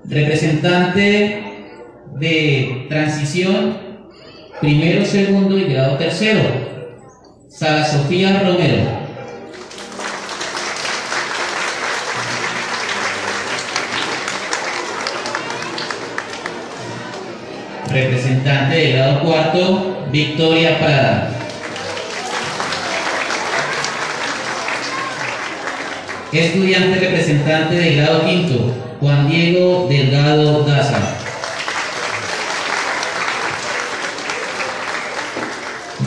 Representante 0.06 1.44
de 2.20 2.86
transición, 2.90 3.78
primero, 4.60 5.06
segundo 5.06 5.58
y 5.58 5.66
grado 5.66 5.98
tercero, 5.98 6.42
Sara 7.50 7.86
Sofía 7.86 8.42
Romero. 8.44 9.01
Representante 17.92 18.76
de 18.76 18.92
grado 18.94 19.20
cuarto, 19.20 20.06
Victoria 20.12 20.80
Prada. 20.80 21.30
Estudiante 26.32 27.00
representante 27.00 27.76
de 27.76 27.96
grado 27.96 28.26
quinto, 28.26 28.74
Juan 29.02 29.30
Diego 29.30 29.88
Delgado 29.90 30.64
Daza. 30.64 31.02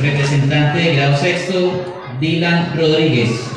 Representante 0.01 0.79
de 0.79 0.95
grado 0.97 1.17
sexto, 1.19 1.85
Dylan 2.19 2.73
Rodríguez. 2.79 3.54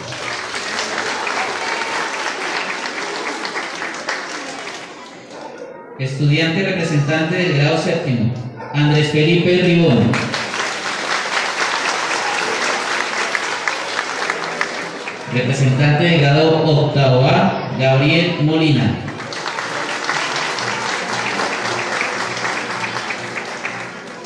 Estudiante 6.00 6.62
representante 6.62 7.36
del 7.36 7.58
grado 7.58 7.76
séptimo, 7.76 8.32
Andrés 8.72 9.10
Felipe 9.12 9.64
Ribón. 9.64 10.12
Representante 15.34 16.04
del 16.04 16.22
grado 16.22 16.64
octavo 16.68 17.26
A, 17.26 17.72
Gabriel 17.80 18.38
Molina. 18.44 18.96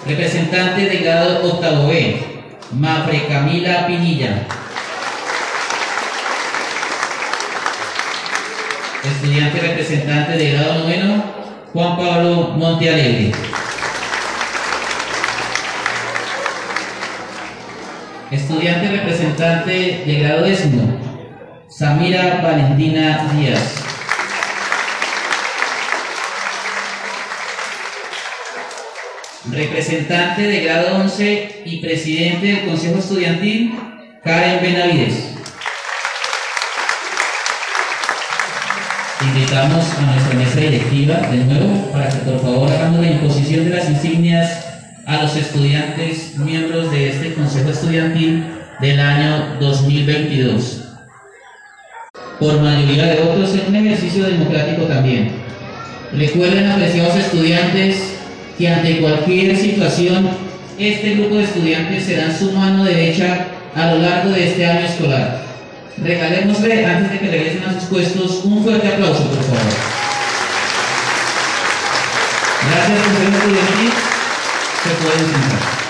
Representante 0.06 0.82
del 0.82 1.04
grado 1.06 1.54
octavo 1.54 1.88
B, 1.88 2.22
Mafre 2.72 3.28
Camila 3.28 3.88
Pinilla. 3.88 4.46
Estudiante 9.06 9.58
representante 9.62 10.34
del 10.34 10.52
grado 10.52 10.80
noveno, 10.80 11.41
Juan 11.74 11.96
Pablo 11.96 12.54
Montealegre. 12.58 13.32
Estudiante 18.30 18.88
representante 18.90 20.04
de 20.06 20.20
grado 20.20 20.44
décimo, 20.44 21.00
Samira 21.70 22.42
Valentina 22.44 23.32
Díaz. 23.34 23.76
Representante 29.50 30.42
de 30.42 30.64
grado 30.64 30.98
11 30.98 31.62
y 31.66 31.78
presidente 31.78 32.48
del 32.48 32.66
Consejo 32.66 33.00
Estudiantil, 33.00 33.80
Karen 34.24 34.62
Benavides. 34.62 35.31
Invitamos 39.34 39.86
a 39.98 40.02
nuestra 40.02 40.34
mesa 40.38 40.60
directiva 40.60 41.16
de 41.32 41.38
nuevo 41.46 41.90
para 41.94 42.10
que 42.10 42.18
por 42.18 42.42
favor 42.42 42.70
hagamos 42.70 43.00
la 43.00 43.12
imposición 43.12 43.64
de 43.64 43.76
las 43.78 43.90
insignias 43.90 44.66
a 45.06 45.24
los 45.24 45.34
estudiantes 45.38 46.38
miembros 46.38 46.92
de 46.92 47.10
este 47.10 47.34
Consejo 47.36 47.70
Estudiantil 47.70 48.44
del 48.82 49.00
año 49.00 49.56
2022. 49.62 50.84
Por 52.42 52.60
mayoría 52.60 53.06
de 53.06 53.22
votos 53.22 53.54
en 53.54 53.70
un 53.70 53.76
ejercicio 53.88 54.26
democrático 54.26 54.84
también. 54.84 55.32
Recuerden, 56.12 56.70
apreciados 56.70 57.16
estudiantes, 57.16 58.16
que 58.58 58.68
ante 58.68 59.00
cualquier 59.00 59.56
situación, 59.56 60.30
este 60.78 61.16
grupo 61.16 61.36
de 61.36 61.44
estudiantes 61.44 62.04
serán 62.04 62.38
su 62.38 62.52
mano 62.52 62.84
derecha 62.84 63.48
a 63.76 63.94
lo 63.94 64.02
largo 64.02 64.32
de 64.32 64.50
este 64.50 64.66
año 64.66 64.86
escolar. 64.86 65.51
Regalémosle, 65.98 66.86
antes 66.86 67.12
de 67.12 67.20
que 67.20 67.32
regresen 67.32 67.64
a 67.64 67.74
sus 67.74 67.84
puestos, 67.90 68.46
un 68.46 68.64
fuerte 68.64 68.88
aplauso, 68.88 69.24
por 69.24 69.44
favor. 69.44 69.60
Gracias, 72.70 73.00
Consejo 73.00 73.38
Estudiantil. 73.38 73.92
Se 74.84 74.90
pueden 75.04 75.20
sentar. 75.20 75.82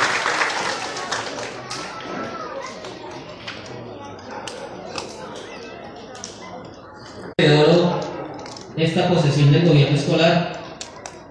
Esta 8.78 9.08
posesión 9.10 9.52
del 9.52 9.68
gobierno 9.68 9.95
escolar, 9.95 10.54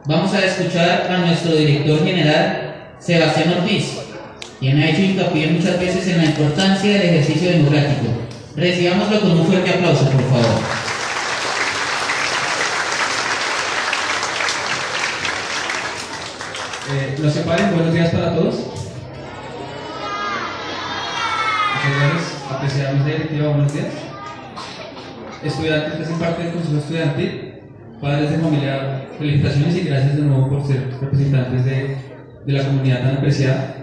vamos 0.05 0.33
a 0.33 0.45
escuchar 0.45 1.09
a 1.11 1.19
nuestro 1.19 1.53
director 1.57 2.05
general, 2.05 2.93
Sebastián 3.01 3.55
Ortiz, 3.59 3.97
quien 4.61 4.79
ha 4.79 4.89
hecho 4.89 5.03
hincapié 5.03 5.49
muchas 5.49 5.81
veces 5.81 6.07
en 6.07 6.19
la 6.19 6.25
importancia 6.27 6.93
del 6.93 7.03
ejercicio 7.03 7.51
democrático. 7.51 8.30
Recibámoslo 8.57 9.21
con 9.21 9.31
un 9.31 9.47
fuerte 9.47 9.71
aplauso, 9.71 10.11
por 10.11 10.23
favor. 10.23 10.61
Eh, 16.93 17.17
los 17.21 17.33
separen, 17.33 17.75
buenos 17.75 17.95
días 17.95 18.11
para 18.11 18.35
todos. 18.35 18.57
Apreciada 22.51 22.93
mesa 22.93 23.07
directiva, 23.07 23.49
buenos 23.49 23.73
días. 23.73 23.87
Estudiantes 25.45 25.95
que 25.95 26.03
hacen 26.03 26.19
parte 26.19 26.43
del 26.43 26.53
Consejo 26.53 26.79
Estudiantil, 26.79 27.55
padres 28.01 28.31
de 28.33 28.39
familia, 28.39 29.09
felicitaciones 29.17 29.77
y 29.77 29.81
gracias 29.83 30.17
de 30.17 30.23
nuevo 30.23 30.49
por 30.49 30.67
ser 30.67 30.91
representantes 31.01 31.65
de, 31.65 31.97
de 32.45 32.53
la 32.53 32.65
comunidad 32.65 33.03
tan 33.03 33.17
apreciada. 33.19 33.77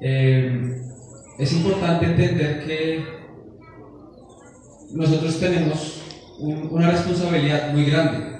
Eh, 0.00 0.80
es 1.38 1.52
importante 1.52 2.06
entender 2.06 2.64
que 2.64 3.17
nosotros 4.92 5.38
tenemos 5.38 6.00
un- 6.38 6.68
una 6.70 6.90
responsabilidad 6.90 7.72
muy 7.72 7.84
grande. 7.86 8.38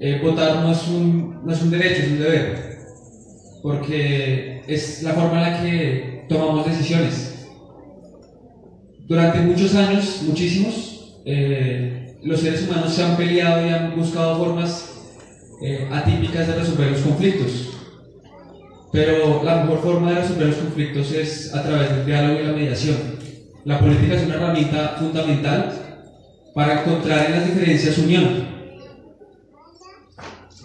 Eh, 0.00 0.20
votar 0.22 0.56
no 0.56 0.72
es, 0.72 0.86
un, 0.88 1.40
no 1.44 1.52
es 1.52 1.62
un 1.62 1.70
derecho, 1.70 2.02
es 2.02 2.08
un 2.10 2.18
deber, 2.18 2.78
porque 3.62 4.62
es 4.66 5.02
la 5.02 5.12
forma 5.12 5.34
en 5.46 5.52
la 5.52 5.62
que 5.62 6.24
tomamos 6.28 6.66
decisiones. 6.66 7.46
Durante 9.06 9.38
muchos 9.40 9.74
años, 9.74 10.22
muchísimos, 10.26 11.20
eh, 11.26 12.16
los 12.22 12.40
seres 12.40 12.66
humanos 12.68 12.92
se 12.94 13.02
han 13.04 13.16
peleado 13.16 13.66
y 13.66 13.70
han 13.70 13.94
buscado 13.96 14.38
formas 14.38 14.90
eh, 15.62 15.88
atípicas 15.92 16.46
de 16.48 16.54
resolver 16.56 16.90
los 16.90 17.00
conflictos. 17.00 17.70
Pero 18.92 19.42
la 19.44 19.62
mejor 19.64 19.80
forma 19.82 20.10
de 20.10 20.20
resolver 20.20 20.48
los 20.48 20.56
conflictos 20.56 21.12
es 21.12 21.54
a 21.54 21.62
través 21.62 21.90
del 21.90 22.06
diálogo 22.06 22.40
y 22.40 22.44
la 22.44 22.52
mediación. 22.52 22.96
La 23.64 23.80
política 23.80 24.14
es 24.14 24.24
una 24.24 24.34
herramienta 24.34 24.96
fundamental 24.98 25.72
para 26.54 26.82
encontrar 26.82 27.26
en 27.26 27.32
las 27.32 27.46
diferencias 27.46 27.96
unión. 27.96 28.46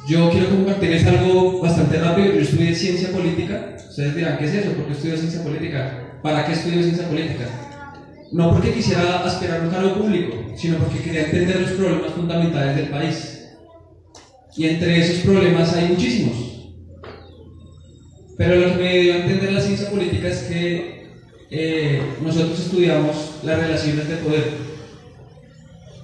Yo 0.09 0.29
quiero 0.29 0.49
compartirles 0.49 1.07
algo 1.07 1.61
bastante 1.61 1.97
rápido. 1.97 2.33
Yo 2.33 2.41
estudié 2.41 2.75
ciencia 2.75 3.09
política. 3.11 3.77
Ustedes 3.89 4.15
dirán, 4.15 4.37
¿qué 4.37 4.45
es 4.45 4.53
eso? 4.53 4.71
¿Por 4.71 4.85
qué 4.85 4.91
estudio 4.91 5.17
ciencia 5.17 5.43
política? 5.43 6.19
¿Para 6.21 6.45
qué 6.45 6.51
estudio 6.51 6.83
ciencia 6.83 7.07
política? 7.07 7.45
No 8.33 8.51
porque 8.51 8.73
quisiera 8.73 9.23
aspirar 9.23 9.61
a 9.61 9.63
un 9.63 9.69
cargo 9.69 9.93
público, 9.95 10.35
sino 10.57 10.77
porque 10.77 11.01
quería 11.01 11.23
entender 11.25 11.61
los 11.61 11.71
problemas 11.71 12.11
fundamentales 12.11 12.75
del 12.75 12.89
país. 12.89 13.49
Y 14.57 14.67
entre 14.67 14.99
esos 14.99 15.19
problemas 15.19 15.73
hay 15.73 15.87
muchísimos. 15.87 16.35
Pero 18.37 18.55
lo 18.55 18.73
que 18.73 18.83
me 18.83 18.97
dio 18.99 19.13
a 19.13 19.17
entender 19.17 19.53
la 19.53 19.61
ciencia 19.61 19.89
política 19.89 20.27
es 20.27 20.43
que 20.43 20.98
eh, 21.51 22.01
nosotros 22.23 22.59
estudiamos 22.59 23.15
las 23.43 23.59
relaciones 23.59 24.07
de 24.07 24.15
poder. 24.17 24.43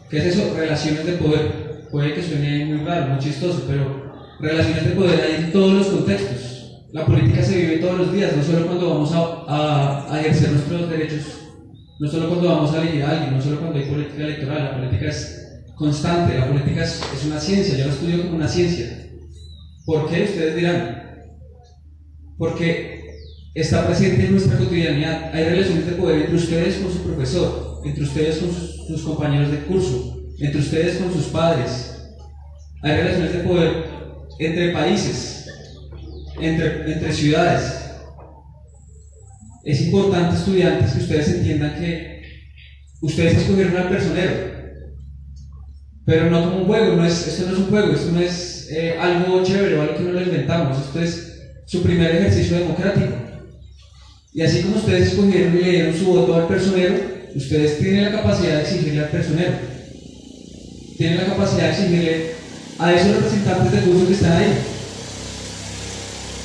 ¿Qué 0.10 0.18
es 0.18 0.26
eso? 0.26 0.54
Relaciones 0.56 1.06
de 1.06 1.14
poder. 1.14 1.88
Puede 1.92 2.14
que 2.14 2.24
suene 2.24 2.66
muy 2.66 2.86
raro, 2.86 3.14
muy 3.14 3.20
chistoso, 3.20 3.64
pero 3.68 4.14
relaciones 4.40 4.86
de 4.86 4.92
poder 4.92 5.22
hay 5.22 5.46
en 5.46 5.52
todos 5.52 5.74
los 5.74 5.88
contextos. 5.88 6.52
La 6.92 7.06
política 7.06 7.44
se 7.44 7.58
vive 7.58 7.78
todos 7.78 7.98
los 8.00 8.14
días, 8.14 8.36
no 8.36 8.44
solo 8.44 8.68
cuando 8.68 8.90
vamos 8.90 9.12
a, 9.14 10.12
a- 10.14 10.20
ejercer 10.22 10.52
nuestros 10.52 10.90
derechos, 10.90 11.26
no 12.00 12.08
solo 12.10 12.30
cuando 12.30 12.48
vamos 12.50 12.74
a 12.74 12.82
elegir 12.82 13.04
a 13.04 13.12
alguien, 13.12 13.34
no 13.36 13.42
solo 13.42 13.60
cuando 13.60 13.80
hay 13.80 13.86
política 13.86 14.24
electoral, 14.24 14.64
la 14.64 14.76
política 14.78 15.10
es 15.10 15.62
constante, 15.76 16.38
la 16.40 16.48
política 16.48 16.84
es, 16.84 17.02
es 17.14 17.26
una 17.26 17.40
ciencia, 17.40 17.78
yo 17.78 17.88
la 17.88 17.94
estudio 17.94 18.24
como 18.24 18.38
una 18.38 18.48
ciencia. 18.48 19.10
¿Por 19.86 20.10
qué? 20.10 20.24
Ustedes 20.24 20.56
dirán, 20.56 21.02
porque 22.38 22.95
está 23.56 23.88
presente 23.88 24.26
en 24.26 24.32
nuestra 24.34 24.58
cotidianidad. 24.58 25.34
Hay 25.34 25.46
relaciones 25.46 25.86
de 25.86 25.94
poder 25.94 26.22
entre 26.22 26.36
ustedes 26.36 26.76
con 26.76 26.92
su 26.92 27.04
profesor, 27.04 27.82
entre 27.86 28.04
ustedes 28.04 28.38
con 28.38 28.52
sus, 28.52 29.02
compañeros 29.02 29.50
de 29.50 29.60
curso, 29.60 30.18
entre 30.40 30.60
ustedes 30.60 30.98
con 30.98 31.12
sus 31.12 31.28
padres. 31.28 31.96
Hay 32.84 32.98
relaciones 32.98 33.34
de 33.34 33.40
poder 33.40 33.86
entre 34.40 34.74
países, 34.74 35.48
entre, 36.40 36.94
entre 36.94 37.14
ciudades. 37.14 37.82
Es 39.64 39.82
importante, 39.82 40.36
estudiantes, 40.36 40.92
que 40.92 41.00
ustedes 41.00 41.30
entiendan 41.30 41.76
que 41.76 42.22
ustedes 43.02 43.38
escogieron 43.38 43.78
al 43.78 43.90
personero, 43.90 44.56
pero 46.06 46.30
no 46.30 46.44
como 46.44 46.58
un 46.58 46.66
juego, 46.66 46.96
no 46.98 47.06
es, 47.06 47.28
esto 47.28 47.48
no 47.48 47.54
es 47.54 47.60
un 47.60 47.70
juego, 47.70 47.94
esto 47.94 48.12
no 48.12 48.20
es 48.20 48.68
eh, 48.70 48.96
algo 49.00 49.44
chévere 49.44 49.76
o 49.76 49.82
algo 49.82 49.96
que 49.96 50.04
no 50.04 50.12
lo 50.12 50.22
inventamos, 50.22 50.78
esto 50.78 51.00
es 51.00 51.42
su 51.66 51.82
primer 51.82 52.16
ejercicio 52.16 52.60
democrático. 52.60 53.25
Y 54.36 54.42
así 54.42 54.64
como 54.64 54.76
ustedes 54.76 55.14
escogieron 55.14 55.58
y 55.58 55.62
le 55.62 55.72
dieron 55.72 55.98
su 55.98 56.08
voto 56.08 56.36
al 56.36 56.48
personero, 56.48 56.96
ustedes 57.34 57.80
tienen 57.80 58.04
la 58.04 58.12
capacidad 58.12 58.58
de 58.58 58.62
exigirle 58.64 59.00
al 59.00 59.10
personero. 59.10 59.54
Tienen 60.98 61.18
la 61.20 61.26
capacidad 61.28 61.64
de 61.64 61.70
exigirle 61.70 62.32
a 62.78 62.94
esos 62.94 63.16
representantes 63.16 63.72
del 63.72 63.84
curso 63.86 64.08
que 64.08 64.14
están 64.14 64.32
ahí. 64.34 64.54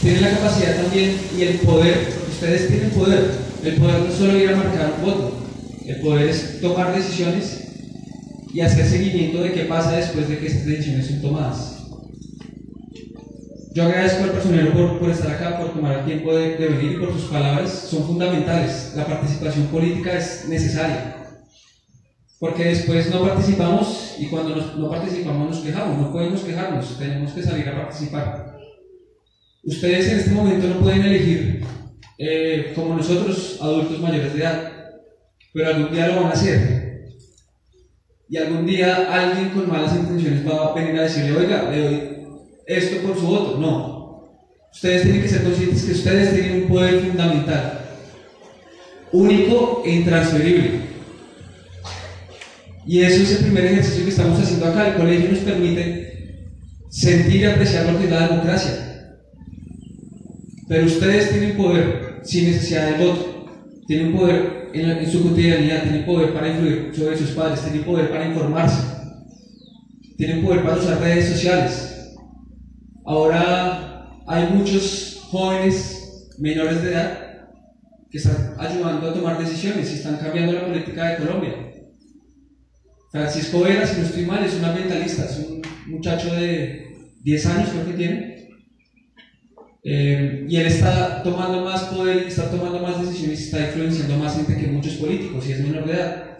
Tienen 0.02 0.22
la 0.22 0.30
capacidad 0.30 0.76
también 0.76 1.16
y 1.36 1.42
el 1.42 1.54
poder, 1.58 1.96
ustedes 2.30 2.68
tienen 2.68 2.90
poder. 2.90 3.24
El 3.64 3.74
poder 3.74 3.98
no 3.98 4.06
es 4.06 4.14
solo 4.14 4.38
ir 4.38 4.50
a 4.50 4.56
marcar 4.56 4.94
un 4.96 5.04
voto, 5.04 5.32
el 5.84 5.96
poder 5.96 6.28
es 6.28 6.60
tomar 6.60 6.94
decisiones 6.94 7.58
y 8.54 8.60
hacer 8.60 8.86
seguimiento 8.86 9.42
de 9.42 9.52
qué 9.52 9.64
pasa 9.64 9.96
después 9.96 10.28
de 10.28 10.38
que 10.38 10.46
estas 10.46 10.66
decisiones 10.66 11.08
son 11.08 11.22
tomadas. 11.22 11.79
Yo 13.72 13.84
agradezco 13.84 14.24
al 14.24 14.30
personero 14.30 14.72
por, 14.72 14.98
por 14.98 15.10
estar 15.10 15.30
acá, 15.30 15.58
por 15.58 15.72
tomar 15.72 15.98
el 16.00 16.04
tiempo 16.04 16.34
de, 16.34 16.56
de 16.56 16.68
venir 16.68 16.92
y 16.92 16.96
por 16.96 17.12
sus 17.12 17.30
palabras. 17.30 17.70
Son 17.70 18.04
fundamentales. 18.04 18.92
La 18.96 19.06
participación 19.06 19.66
política 19.66 20.16
es 20.18 20.46
necesaria. 20.48 21.16
porque 22.38 22.64
después 22.64 23.10
no 23.10 23.20
participamos 23.28 24.14
y 24.18 24.26
cuando 24.28 24.56
nos- 24.56 24.74
no 24.74 24.88
participamos 24.88 25.50
nos 25.50 25.58
quejamos, 25.60 25.98
no 25.98 26.10
podemos 26.10 26.40
quejarnos, 26.40 26.98
tenemos 26.98 27.32
que 27.32 27.42
salir 27.42 27.68
a 27.68 27.76
participar. 27.82 28.56
Ustedes 29.62 30.08
en 30.10 30.18
este 30.20 30.30
momento 30.30 30.66
no 30.68 30.80
pueden 30.80 31.02
elegir 31.02 31.62
eh, 32.16 32.72
como 32.74 32.94
nosotros, 32.96 33.58
adultos 33.60 34.00
mayores 34.00 34.32
de 34.32 34.40
edad, 34.40 34.72
pero 35.52 35.68
algún 35.68 35.92
día 35.92 36.06
lo 36.08 36.16
van 36.22 36.26
a 36.30 36.30
hacer. 36.30 37.04
Y 38.30 38.38
algún 38.38 38.64
día 38.64 39.06
alguien 39.12 39.50
con 39.50 39.68
malas 39.68 39.94
intenciones 39.94 40.46
va 40.48 40.68
a 40.70 40.74
venir 40.74 40.98
a 40.98 41.02
decirle, 41.02 41.36
oiga, 41.36 41.70
le 41.70 41.82
doy 41.82 42.19
esto 42.76 43.06
por 43.06 43.18
su 43.18 43.26
voto. 43.26 43.58
No. 43.58 44.00
Ustedes 44.72 45.02
tienen 45.02 45.22
que 45.22 45.28
ser 45.28 45.42
conscientes 45.42 45.82
que 45.82 45.92
ustedes 45.92 46.34
tienen 46.34 46.62
un 46.62 46.68
poder 46.68 47.00
fundamental, 47.00 47.80
único 49.12 49.82
e 49.84 49.90
intransferible. 49.96 50.90
Y 52.86 53.00
eso 53.00 53.22
es 53.22 53.32
el 53.32 53.44
primer 53.44 53.66
ejercicio 53.66 54.04
que 54.04 54.10
estamos 54.10 54.38
haciendo 54.38 54.66
acá. 54.66 54.88
El 54.88 54.94
colegio 54.94 55.30
nos 55.30 55.40
permite 55.40 56.46
sentir 56.88 57.40
y 57.40 57.44
apreciar 57.44 57.86
lo 57.86 57.98
que 57.98 58.04
es 58.04 58.10
la 58.10 58.28
democracia. 58.28 59.16
Pero 60.68 60.86
ustedes 60.86 61.30
tienen 61.30 61.56
poder 61.56 62.20
sin 62.22 62.50
necesidad 62.52 62.96
de 62.96 63.04
voto. 63.04 63.48
Tienen 63.86 64.16
poder 64.16 64.70
en, 64.72 64.88
en 64.88 65.10
su 65.10 65.22
cotidianidad, 65.22 65.82
tienen 65.82 66.06
poder 66.06 66.32
para 66.32 66.48
influir 66.48 66.92
sobre 66.94 67.18
sus 67.18 67.30
padres, 67.30 67.60
tienen 67.62 67.82
poder 67.82 68.08
para 68.08 68.28
informarse, 68.28 68.82
tienen 70.16 70.44
poder 70.44 70.62
para 70.62 70.76
usar 70.76 71.00
redes 71.00 71.28
sociales. 71.28 71.89
Ahora 73.04 74.20
hay 74.26 74.46
muchos 74.48 75.20
jóvenes 75.30 76.28
menores 76.38 76.82
de 76.82 76.92
edad 76.92 77.30
que 78.10 78.18
están 78.18 78.56
ayudando 78.58 79.10
a 79.10 79.14
tomar 79.14 79.38
decisiones 79.38 79.90
y 79.90 79.94
están 79.94 80.16
cambiando 80.16 80.52
la 80.52 80.66
política 80.66 81.10
de 81.10 81.16
Colombia. 81.18 81.54
Francisco 83.10 83.60
Vera, 83.60 83.86
si 83.86 84.00
no 84.00 84.06
estoy 84.06 84.24
mal, 84.24 84.44
es 84.44 84.54
un 84.54 84.64
ambientalista, 84.64 85.24
es 85.24 85.38
un 85.38 85.62
muchacho 85.86 86.34
de 86.34 86.90
10 87.22 87.46
años 87.46 87.70
creo 87.70 87.86
que 87.86 87.92
tiene. 87.92 88.48
Eh, 89.82 90.44
y 90.48 90.56
él 90.56 90.66
está 90.66 91.22
tomando 91.22 91.64
más 91.64 91.84
poder, 91.84 92.26
está 92.26 92.50
tomando 92.50 92.80
más 92.80 93.00
decisiones 93.00 93.40
está 93.40 93.60
influenciando 93.60 94.18
más 94.18 94.36
gente 94.36 94.58
que 94.58 94.66
muchos 94.66 94.94
políticos 94.94 95.46
y 95.48 95.52
es 95.52 95.60
menor 95.60 95.86
de 95.86 95.92
edad. 95.94 96.38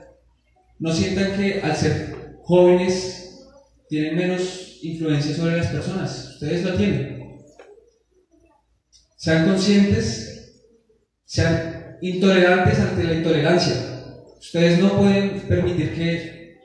No 0.79 0.93
sientan 0.93 1.37
que 1.37 1.61
al 1.63 1.75
ser 1.75 2.15
jóvenes 2.43 3.30
tienen 3.91 4.15
menos 4.15 4.79
influencia 4.83 5.35
sobre 5.35 5.57
las 5.57 5.67
personas, 5.67 6.31
ustedes 6.35 6.65
lo 6.65 6.75
tienen. 6.75 7.41
Sean 9.17 9.47
conscientes, 9.47 10.63
sean 11.25 11.97
intolerantes 12.01 12.79
ante 12.79 13.03
la 13.03 13.15
intolerancia. 13.15 13.75
Ustedes 14.39 14.79
no 14.79 14.97
pueden 14.97 15.41
permitir 15.41 15.93
que, 15.93 16.57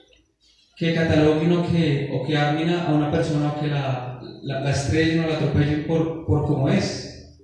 que 0.78 0.94
cataloguen 0.94 1.52
o 1.52 1.68
que, 1.68 2.10
o 2.14 2.26
que 2.26 2.38
armen 2.38 2.70
a 2.70 2.94
una 2.94 3.12
persona 3.12 3.54
o 3.54 3.60
que 3.60 3.68
la, 3.68 4.22
la, 4.44 4.60
la 4.62 4.70
estrellen 4.70 5.26
o 5.26 5.28
la 5.28 5.36
atropellen 5.36 5.88
por, 5.88 6.28
por 6.28 6.46
cómo 6.46 6.70
es. 6.70 7.36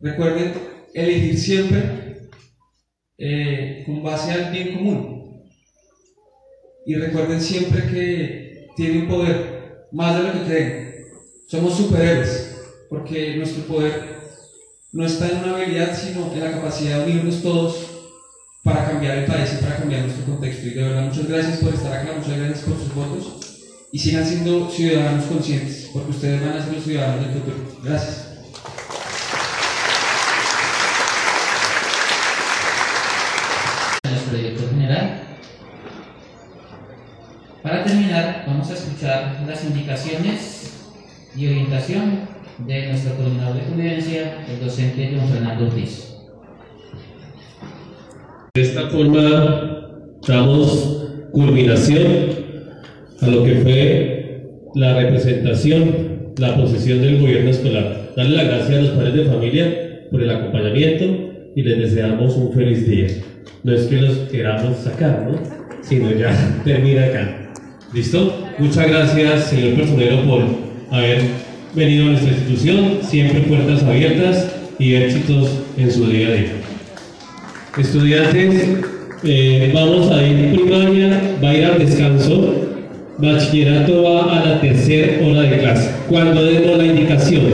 Recuerden 0.00 0.52
elegir 0.92 1.38
siempre 1.38 2.28
eh, 3.16 3.84
con 3.86 4.02
base 4.02 4.32
al 4.32 4.52
bien 4.52 4.74
común. 4.74 5.17
Y 6.88 6.94
recuerden 6.94 7.38
siempre 7.38 7.82
que 7.82 8.68
tienen 8.74 9.08
poder, 9.08 9.88
más 9.92 10.16
de 10.16 10.22
lo 10.22 10.32
que 10.32 10.46
creen. 10.46 11.06
Somos 11.46 11.76
superhéroes, 11.76 12.56
porque 12.88 13.36
nuestro 13.36 13.64
poder 13.64 14.16
no 14.92 15.04
está 15.04 15.28
en 15.28 15.36
una 15.36 15.56
habilidad, 15.56 15.94
sino 15.94 16.32
en 16.32 16.40
la 16.40 16.50
capacidad 16.50 17.04
de 17.04 17.12
unirnos 17.12 17.42
todos 17.42 17.76
para 18.64 18.86
cambiar 18.86 19.18
el 19.18 19.26
país 19.26 19.50
y 19.52 19.62
para 19.62 19.76
cambiar 19.76 20.00
nuestro 20.00 20.24
contexto. 20.24 20.66
Y 20.66 20.70
de 20.70 20.82
verdad, 20.82 21.02
muchas 21.02 21.28
gracias 21.28 21.58
por 21.58 21.74
estar 21.74 21.92
acá, 21.92 22.14
muchas 22.18 22.38
gracias 22.38 22.60
por 22.60 22.78
sus 22.78 22.94
votos 22.94 23.66
y 23.92 23.98
sigan 23.98 24.26
siendo 24.26 24.70
ciudadanos 24.70 25.26
conscientes, 25.26 25.90
porque 25.92 26.10
ustedes 26.12 26.40
van 26.40 26.56
a 26.56 26.64
ser 26.64 26.72
los 26.72 26.84
ciudadanos 26.84 27.20
del 27.22 27.34
futuro. 27.34 27.56
Gracias. 27.84 28.24
nuestro 34.04 34.36
director 34.38 34.70
general. 34.70 35.28
Para 37.68 37.84
terminar, 37.84 38.44
vamos 38.46 38.70
a 38.70 38.76
escuchar 38.98 39.44
las 39.46 39.64
indicaciones 39.64 40.90
y 41.36 41.46
orientación 41.46 42.28
de 42.66 42.88
nuestro 42.88 43.14
coordinador 43.14 43.54
de 43.54 43.62
convivencia, 43.62 44.44
el 44.50 44.64
docente 44.64 45.14
John 45.14 45.28
Fernando 45.28 45.66
Ortiz. 45.66 46.16
De 48.54 48.62
esta 48.62 48.88
forma 48.88 50.16
damos 50.26 51.12
culminación 51.30 52.06
a 53.20 53.26
lo 53.28 53.44
que 53.44 53.54
fue 53.56 54.42
la 54.74 54.98
representación, 54.98 56.34
la 56.36 56.56
posesión 56.56 57.00
del 57.00 57.20
gobierno 57.20 57.50
escolar. 57.50 58.14
Darle 58.16 58.36
las 58.36 58.46
gracias 58.46 58.78
a 58.78 58.82
los 58.82 58.90
padres 58.90 59.14
de 59.14 59.24
familia 59.26 60.08
por 60.10 60.22
el 60.22 60.30
acompañamiento 60.30 61.04
y 61.54 61.62
les 61.62 61.78
deseamos 61.78 62.34
un 62.36 62.52
feliz 62.52 62.88
día. 62.88 63.06
No 63.62 63.74
es 63.74 63.86
que 63.86 64.02
los 64.02 64.16
queramos 64.30 64.76
sacar, 64.78 65.28
¿no? 65.30 65.38
Sino 65.82 66.10
ya 66.10 66.32
termina 66.64 67.04
acá. 67.04 67.37
¿Listo? 67.92 68.44
Muchas 68.58 68.86
gracias, 68.86 69.48
señor 69.48 69.74
personero, 69.74 70.22
por 70.24 70.42
haber 70.90 71.22
venido 71.74 72.04
a 72.04 72.08
nuestra 72.10 72.32
institución. 72.32 72.98
Siempre 73.02 73.40
puertas 73.40 73.82
abiertas 73.82 74.54
y 74.78 74.94
éxitos 74.94 75.48
en 75.78 75.90
su 75.90 76.06
día 76.06 76.28
a 76.28 76.32
día. 76.32 76.52
Estudiantes, 77.78 78.68
eh, 79.24 79.70
vamos 79.72 80.10
a 80.12 80.22
ir 80.22 80.52
primaria, 80.52 81.18
va 81.42 81.48
a 81.48 81.54
ir 81.54 81.64
al 81.64 81.78
descanso, 81.78 82.54
bachillerato 83.16 84.02
va 84.02 84.38
a 84.38 84.46
la 84.46 84.60
tercera 84.60 85.26
hora 85.26 85.42
de 85.42 85.58
clase. 85.58 85.90
Cuando 86.10 86.44
demos 86.44 86.76
la 86.76 86.84
indicación, 86.84 87.44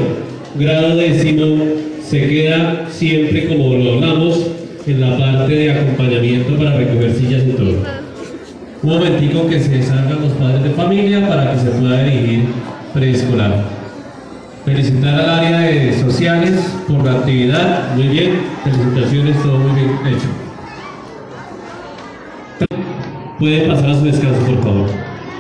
grado 0.59 0.97
décimo 0.97 1.65
se 2.05 2.27
queda 2.27 2.89
siempre 2.91 3.47
como 3.47 3.77
lo 3.77 3.95
hablamos 3.95 4.51
en 4.85 5.01
la 5.01 5.17
parte 5.17 5.55
de 5.55 5.71
acompañamiento 5.71 6.57
para 6.57 6.77
recoger 6.77 7.15
sillas 7.15 7.45
y 7.47 7.53
todo. 7.53 8.04
Un 8.85 8.91
momentico 8.91 9.47
que 9.49 9.59
se 9.61 9.83
salgan 9.83 10.21
los 10.21 10.33
padres 10.35 10.63
de 10.63 10.71
familia 10.73 11.27
para 11.27 11.53
que 11.53 11.59
se 11.59 11.71
pueda 11.71 12.05
dirigir 12.05 12.49
preescolar. 12.93 13.65
Felicitar 14.67 15.21
al 15.21 15.31
área 15.31 15.61
de 15.61 15.99
sociales 16.03 16.61
por 16.87 17.03
la 17.03 17.13
actividad, 17.13 17.95
muy 17.95 18.09
bien, 18.09 18.43
felicitaciones, 18.63 19.43
todo 19.43 19.57
muy 19.57 19.81
bien 19.81 19.91
hecho. 20.07 20.29
Pueden 23.39 23.69
pasar 23.71 23.89
a 23.89 23.95
su 23.95 24.05
descanso, 24.05 24.41
por 24.41 24.63
favor. 24.63 25.04